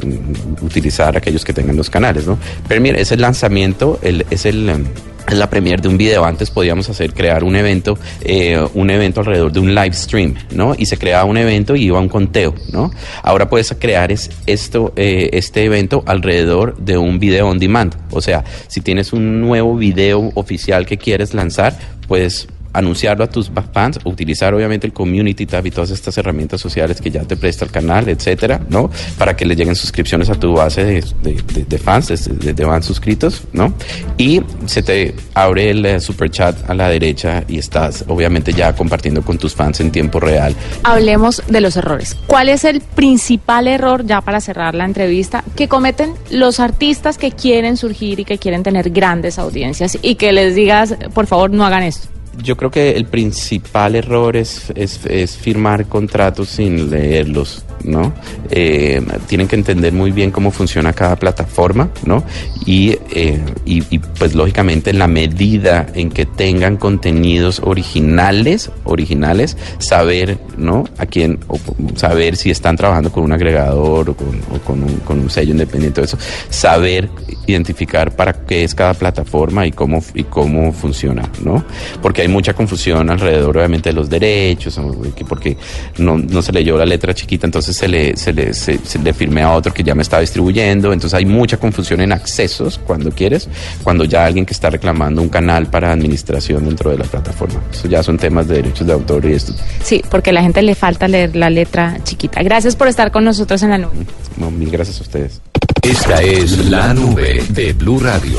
utilizar 0.63 1.17
aquellos 1.17 1.45
que 1.45 1.53
tengan 1.53 1.77
los 1.77 1.91
canales, 1.91 2.27
¿no? 2.27 2.39
Premiere 2.67 3.01
es 3.01 3.13
el 3.13 3.21
lanzamiento, 3.21 3.99
el, 4.03 4.25
es 4.31 4.47
el 4.47 4.71
es 5.29 5.39
la 5.39 5.51
premier 5.51 5.81
de 5.81 5.89
un 5.89 5.97
video. 5.97 6.25
Antes 6.25 6.51
podíamos 6.51 6.89
hacer, 6.89 7.13
crear 7.13 7.45
un 7.45 7.57
evento, 7.57 7.99
eh, 8.23 8.65
un 8.75 8.91
evento 8.91 9.21
alrededor 9.21 9.53
de 9.53 9.61
un 9.61 9.75
live 9.75 9.93
stream, 9.93 10.35
¿no? 10.53 10.75
Y 10.77 10.87
se 10.87 10.99
creaba 10.99 11.25
un 11.25 11.37
evento 11.37 11.77
y 11.77 11.85
iba 11.85 12.01
un 12.01 12.09
conteo, 12.09 12.55
¿no? 12.73 12.91
Ahora 13.23 13.49
puedes 13.49 13.75
crear 13.79 14.13
es, 14.13 14.31
esto, 14.47 14.93
eh, 14.97 15.31
este 15.33 15.65
evento 15.65 16.03
alrededor 16.07 16.77
de 16.79 16.99
un 16.99 17.19
video 17.19 17.49
on 17.49 17.59
demand. 17.59 17.95
O 18.11 18.21
sea, 18.21 18.45
si 18.69 18.81
tienes 18.81 19.13
un 19.13 19.41
nuevo 19.41 19.77
video 19.77 20.31
oficial 20.35 20.87
que 20.87 20.99
quieres 20.99 21.35
lanzar, 21.35 21.77
puedes 22.07 22.49
anunciarlo 22.79 23.25
a 23.25 23.27
tus 23.29 23.51
fans, 23.73 23.99
utilizar 24.05 24.55
obviamente 24.55 24.87
el 24.87 24.93
Community 24.93 25.47
Tab 25.47 25.67
y 25.67 25.71
todas 25.71 25.91
estas 25.91 26.17
herramientas 26.19 26.61
sociales 26.61 27.01
que 27.01 27.11
ya 27.11 27.23
te 27.25 27.37
presta 27.37 27.65
el 27.65 27.71
canal, 27.71 28.09
etcétera, 28.09 28.61
¿no? 28.69 28.91
Para 29.19 29.35
que 29.37 29.45
le 29.45 29.55
lleguen 29.57 29.75
suscripciones 29.75 30.29
a 30.31 30.35
tu 30.35 30.53
base 30.53 30.85
de, 30.85 31.05
de- 31.69 31.79
fans, 31.79 32.09
de 32.29 32.65
fans 32.67 32.87
suscritos, 32.87 33.43
¿no? 33.53 33.75
Y 34.19 34.43
se 34.67 34.83
te 34.83 35.15
abre 35.35 35.71
el 35.71 35.85
eh, 35.87 36.01
super 36.01 36.31
chat 36.31 36.69
a 36.69 36.75
la 36.75 36.89
derecha 36.89 37.45
y 37.49 37.59
estás 37.59 38.05
obviamente 38.09 38.53
ya 38.53 38.75
compartiendo 38.75 39.23
con 39.23 39.39
tus 39.39 39.55
fans 39.55 39.81
en 39.81 39.91
tiempo 39.91 40.21
real. 40.21 40.55
Hablemos 40.83 41.43
de 41.49 41.61
los 41.61 41.77
errores. 41.77 42.17
¿Cuál 42.27 42.49
es 42.49 42.65
el 42.65 42.81
principal 42.81 43.69
error, 43.69 44.05
ya 44.07 44.21
para 44.21 44.41
cerrar 44.41 44.75
la 44.75 44.85
entrevista, 44.85 45.45
que 45.55 45.69
cometen 45.69 46.15
los 46.31 46.61
artistas 46.61 47.19
que 47.19 47.33
quieren 47.33 47.77
surgir 47.77 48.21
y 48.21 48.25
que 48.25 48.39
quieren 48.39 48.63
tener 48.63 48.91
grandes 48.91 49.39
audiencias 49.39 49.99
y 50.03 50.17
que 50.17 50.33
les 50.33 50.55
digas, 50.55 50.95
por 51.15 51.27
favor, 51.27 51.51
no 51.51 51.65
hagan 51.65 51.83
esto? 51.83 52.09
Yo 52.43 52.57
creo 52.57 52.71
que 52.71 52.91
el 52.93 53.07
principal 53.07 53.95
error 53.95 54.37
es, 54.37 54.71
es, 54.75 55.37
firmar 55.37 55.87
contratos 55.87 56.49
sin 56.49 56.91
leerlos, 56.91 57.65
¿no? 57.83 58.13
Eh, 58.51 59.03
tienen 59.27 59.49
que 59.49 59.57
entender 59.57 59.93
muy 59.93 60.11
bien 60.11 60.31
cómo 60.31 60.51
funciona 60.51 60.93
cada 60.93 61.17
plataforma, 61.17 61.91
¿no? 62.05 62.25
Y, 62.65 62.99
eh, 63.11 63.41
y, 63.65 63.83
y, 63.91 63.99
pues 63.99 64.35
lógicamente 64.35 64.91
en 64.91 64.99
la 64.99 65.09
medida 65.09 65.87
en 65.95 66.11
que 66.11 66.27
tengan 66.27 66.77
contenidos 66.77 67.61
originales, 67.65 68.71
originales, 68.85 69.57
saber, 69.79 70.39
¿no? 70.57 70.85
A 70.99 71.07
quién, 71.07 71.39
o 71.49 71.59
saber 71.97 72.37
si 72.37 72.51
están 72.51 72.77
trabajando 72.77 73.11
con 73.11 73.25
un 73.25 73.33
agregador 73.33 74.11
o 74.11 74.15
con, 74.15 74.41
con, 74.65 74.83
un, 74.83 74.97
con 74.99 75.21
un 75.21 75.31
sello 75.31 75.53
independiente, 75.53 76.03
eso, 76.03 76.19
saber 76.51 77.09
identificar 77.47 78.15
para 78.15 78.33
qué 78.33 78.65
es 78.65 78.75
cada 78.75 78.95
plataforma 78.95 79.67
y 79.67 79.73
cómo, 79.73 80.03
y 80.15 80.25
cómo 80.25 80.73
funciona, 80.73 81.31
¿no? 81.43 81.65
Porque 82.03 82.26
mucha 82.29 82.55
confusión 82.55 83.09
alrededor, 83.11 83.57
obviamente, 83.57 83.91
de 83.91 83.95
los 83.95 84.09
derechos, 84.09 84.81
porque 85.29 85.57
no, 85.99 86.19
no 86.19 86.43
se 86.43 86.53
leyó 86.53 86.77
la 86.77 86.87
letra 86.87 87.15
chiquita, 87.15 87.47
entonces 87.47 87.77
se 87.77 87.89
le, 87.89 88.17
se, 88.17 88.33
le, 88.33 88.55
se, 88.55 88.79
se 88.79 88.99
le 88.99 89.13
firme 89.13 89.43
a 89.43 89.53
otro 89.53 89.73
que 89.73 89.83
ya 89.83 89.95
me 89.95 90.03
está 90.03 90.21
distribuyendo, 90.21 90.93
entonces 90.93 91.15
hay 91.15 91.25
mucha 91.25 91.57
confusión 91.57 92.01
en 92.01 92.13
accesos 92.13 92.79
cuando 92.79 93.11
quieres, 93.11 93.49
cuando 93.83 94.05
ya 94.05 94.25
alguien 94.25 94.47
que 94.47 94.53
está 94.53 94.71
reclamando 94.71 95.23
un 95.23 95.29
canal 95.29 95.67
para 95.67 95.93
administración 95.93 96.65
dentro 96.65 96.91
de 96.91 96.99
la 96.99 97.05
plataforma. 97.05 97.63
Eso 97.73 97.89
ya 97.89 98.03
son 98.03 98.19
temas 98.19 98.49
de 98.49 98.57
derechos 98.57 98.87
de 98.87 98.93
autor 98.93 99.25
y 99.27 99.33
esto. 99.33 99.55
Sí, 99.83 100.03
porque 100.11 100.31
a 100.31 100.33
la 100.33 100.43
gente 100.43 100.63
le 100.63 100.75
falta 100.75 101.09
leer 101.09 101.37
la 101.37 101.51
letra 101.51 101.99
chiquita. 102.05 102.43
Gracias 102.43 102.77
por 102.77 102.89
estar 102.89 103.11
con 103.11 103.25
nosotros 103.25 103.63
en 103.63 103.71
la 103.71 103.79
nube. 103.79 103.95
No, 104.37 104.51
mil 104.51 104.71
gracias 104.71 104.99
a 105.01 105.03
ustedes. 105.03 105.41
Esta 105.83 106.23
es 106.23 106.67
la 106.69 106.93
nube 106.93 107.43
de 107.51 107.73
Blue 107.73 108.01
Radio. 108.01 108.37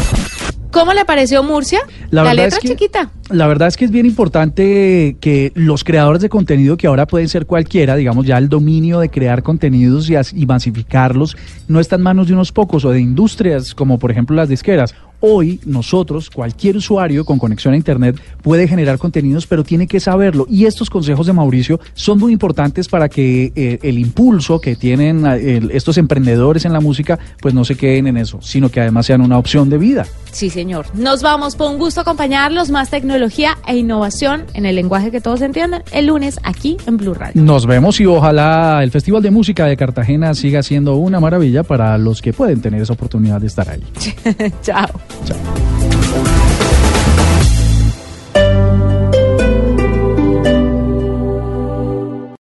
¿Cómo 0.71 0.93
le 0.93 1.05
pareció 1.05 1.43
Murcia? 1.43 1.79
La 2.11 2.33
letra 2.33 2.57
es 2.57 2.59
que- 2.59 2.67
chiquita. 2.69 3.09
La 3.29 3.47
verdad 3.47 3.67
es 3.67 3.77
que 3.77 3.85
es 3.85 3.91
bien 3.91 4.05
importante 4.05 5.17
que 5.19 5.51
los 5.55 5.83
creadores 5.83 6.21
de 6.21 6.29
contenido, 6.29 6.77
que 6.77 6.87
ahora 6.87 7.07
pueden 7.07 7.27
ser 7.29 7.45
cualquiera, 7.45 7.95
digamos 7.95 8.25
ya 8.25 8.37
el 8.37 8.47
dominio 8.49 8.99
de 8.99 9.09
crear 9.09 9.43
contenidos 9.43 10.09
y, 10.09 10.15
as- 10.15 10.33
y 10.33 10.45
masificarlos, 10.45 11.35
no 11.67 11.79
está 11.79 11.95
en 11.95 12.03
manos 12.03 12.27
de 12.27 12.33
unos 12.33 12.51
pocos 12.51 12.85
o 12.85 12.91
de 12.91 12.99
industrias 13.01 13.73
como 13.73 13.97
por 13.99 14.11
ejemplo 14.11 14.35
las 14.35 14.49
disqueras. 14.49 14.93
Hoy 15.19 15.59
nosotros, 15.65 16.29
cualquier 16.29 16.77
usuario 16.77 17.25
con 17.25 17.39
conexión 17.39 17.73
a 17.73 17.77
Internet 17.77 18.21
puede 18.43 18.67
generar 18.67 18.99
contenidos, 18.99 19.47
pero 19.47 19.63
tiene 19.63 19.87
que 19.87 19.99
saberlo. 19.99 20.45
Y 20.49 20.65
estos 20.65 20.89
consejos 20.89 21.25
de 21.25 21.33
Mauricio 21.33 21.79
son 21.93 22.19
muy 22.19 22.33
importantes 22.33 22.87
para 22.87 23.09
que 23.09 23.51
eh, 23.55 23.79
el 23.81 23.97
impulso 23.97 24.61
que 24.61 24.75
tienen 24.75 25.25
eh, 25.25 25.61
estos 25.71 25.97
emprendedores 25.97 26.65
en 26.65 26.73
la 26.73 26.79
música, 26.79 27.17
pues 27.41 27.53
no 27.53 27.65
se 27.65 27.75
queden 27.75 28.07
en 28.07 28.17
eso, 28.17 28.39
sino 28.41 28.69
que 28.69 28.81
además 28.81 29.07
sean 29.07 29.21
una 29.21 29.37
opción 29.37 29.69
de 29.69 29.77
vida. 29.77 30.05
Sí, 30.31 30.49
señor. 30.51 30.85
Nos 30.93 31.23
vamos. 31.23 31.55
Fue 31.55 31.67
un 31.67 31.79
gusto 31.79 32.01
acompañarlos. 32.01 32.69
Más 32.69 32.89
tecnología 32.91 33.57
e 33.65 33.77
innovación 33.77 34.45
en 34.53 34.65
el 34.65 34.75
lenguaje 34.75 35.09
que 35.09 35.19
todos 35.19 35.41
entiendan 35.41 35.83
el 35.91 36.07
lunes 36.07 36.39
aquí 36.43 36.77
en 36.85 36.97
Blue 36.97 37.13
Radio. 37.13 37.41
Nos 37.41 37.65
vemos 37.65 37.99
y 37.99 38.05
ojalá 38.05 38.83
el 38.83 38.91
Festival 38.91 39.23
de 39.23 39.31
Música 39.31 39.65
de 39.65 39.75
Cartagena 39.77 40.35
siga 40.35 40.61
siendo 40.61 40.95
una 40.97 41.19
maravilla 41.19 41.63
para 41.63 41.97
los 41.97 42.21
que 42.21 42.33
pueden 42.33 42.61
tener 42.61 42.81
esa 42.81 42.93
oportunidad 42.93 43.41
de 43.41 43.47
estar 43.47 43.67
ahí. 43.69 43.83
Chao. 44.61 44.87
加 45.25 45.86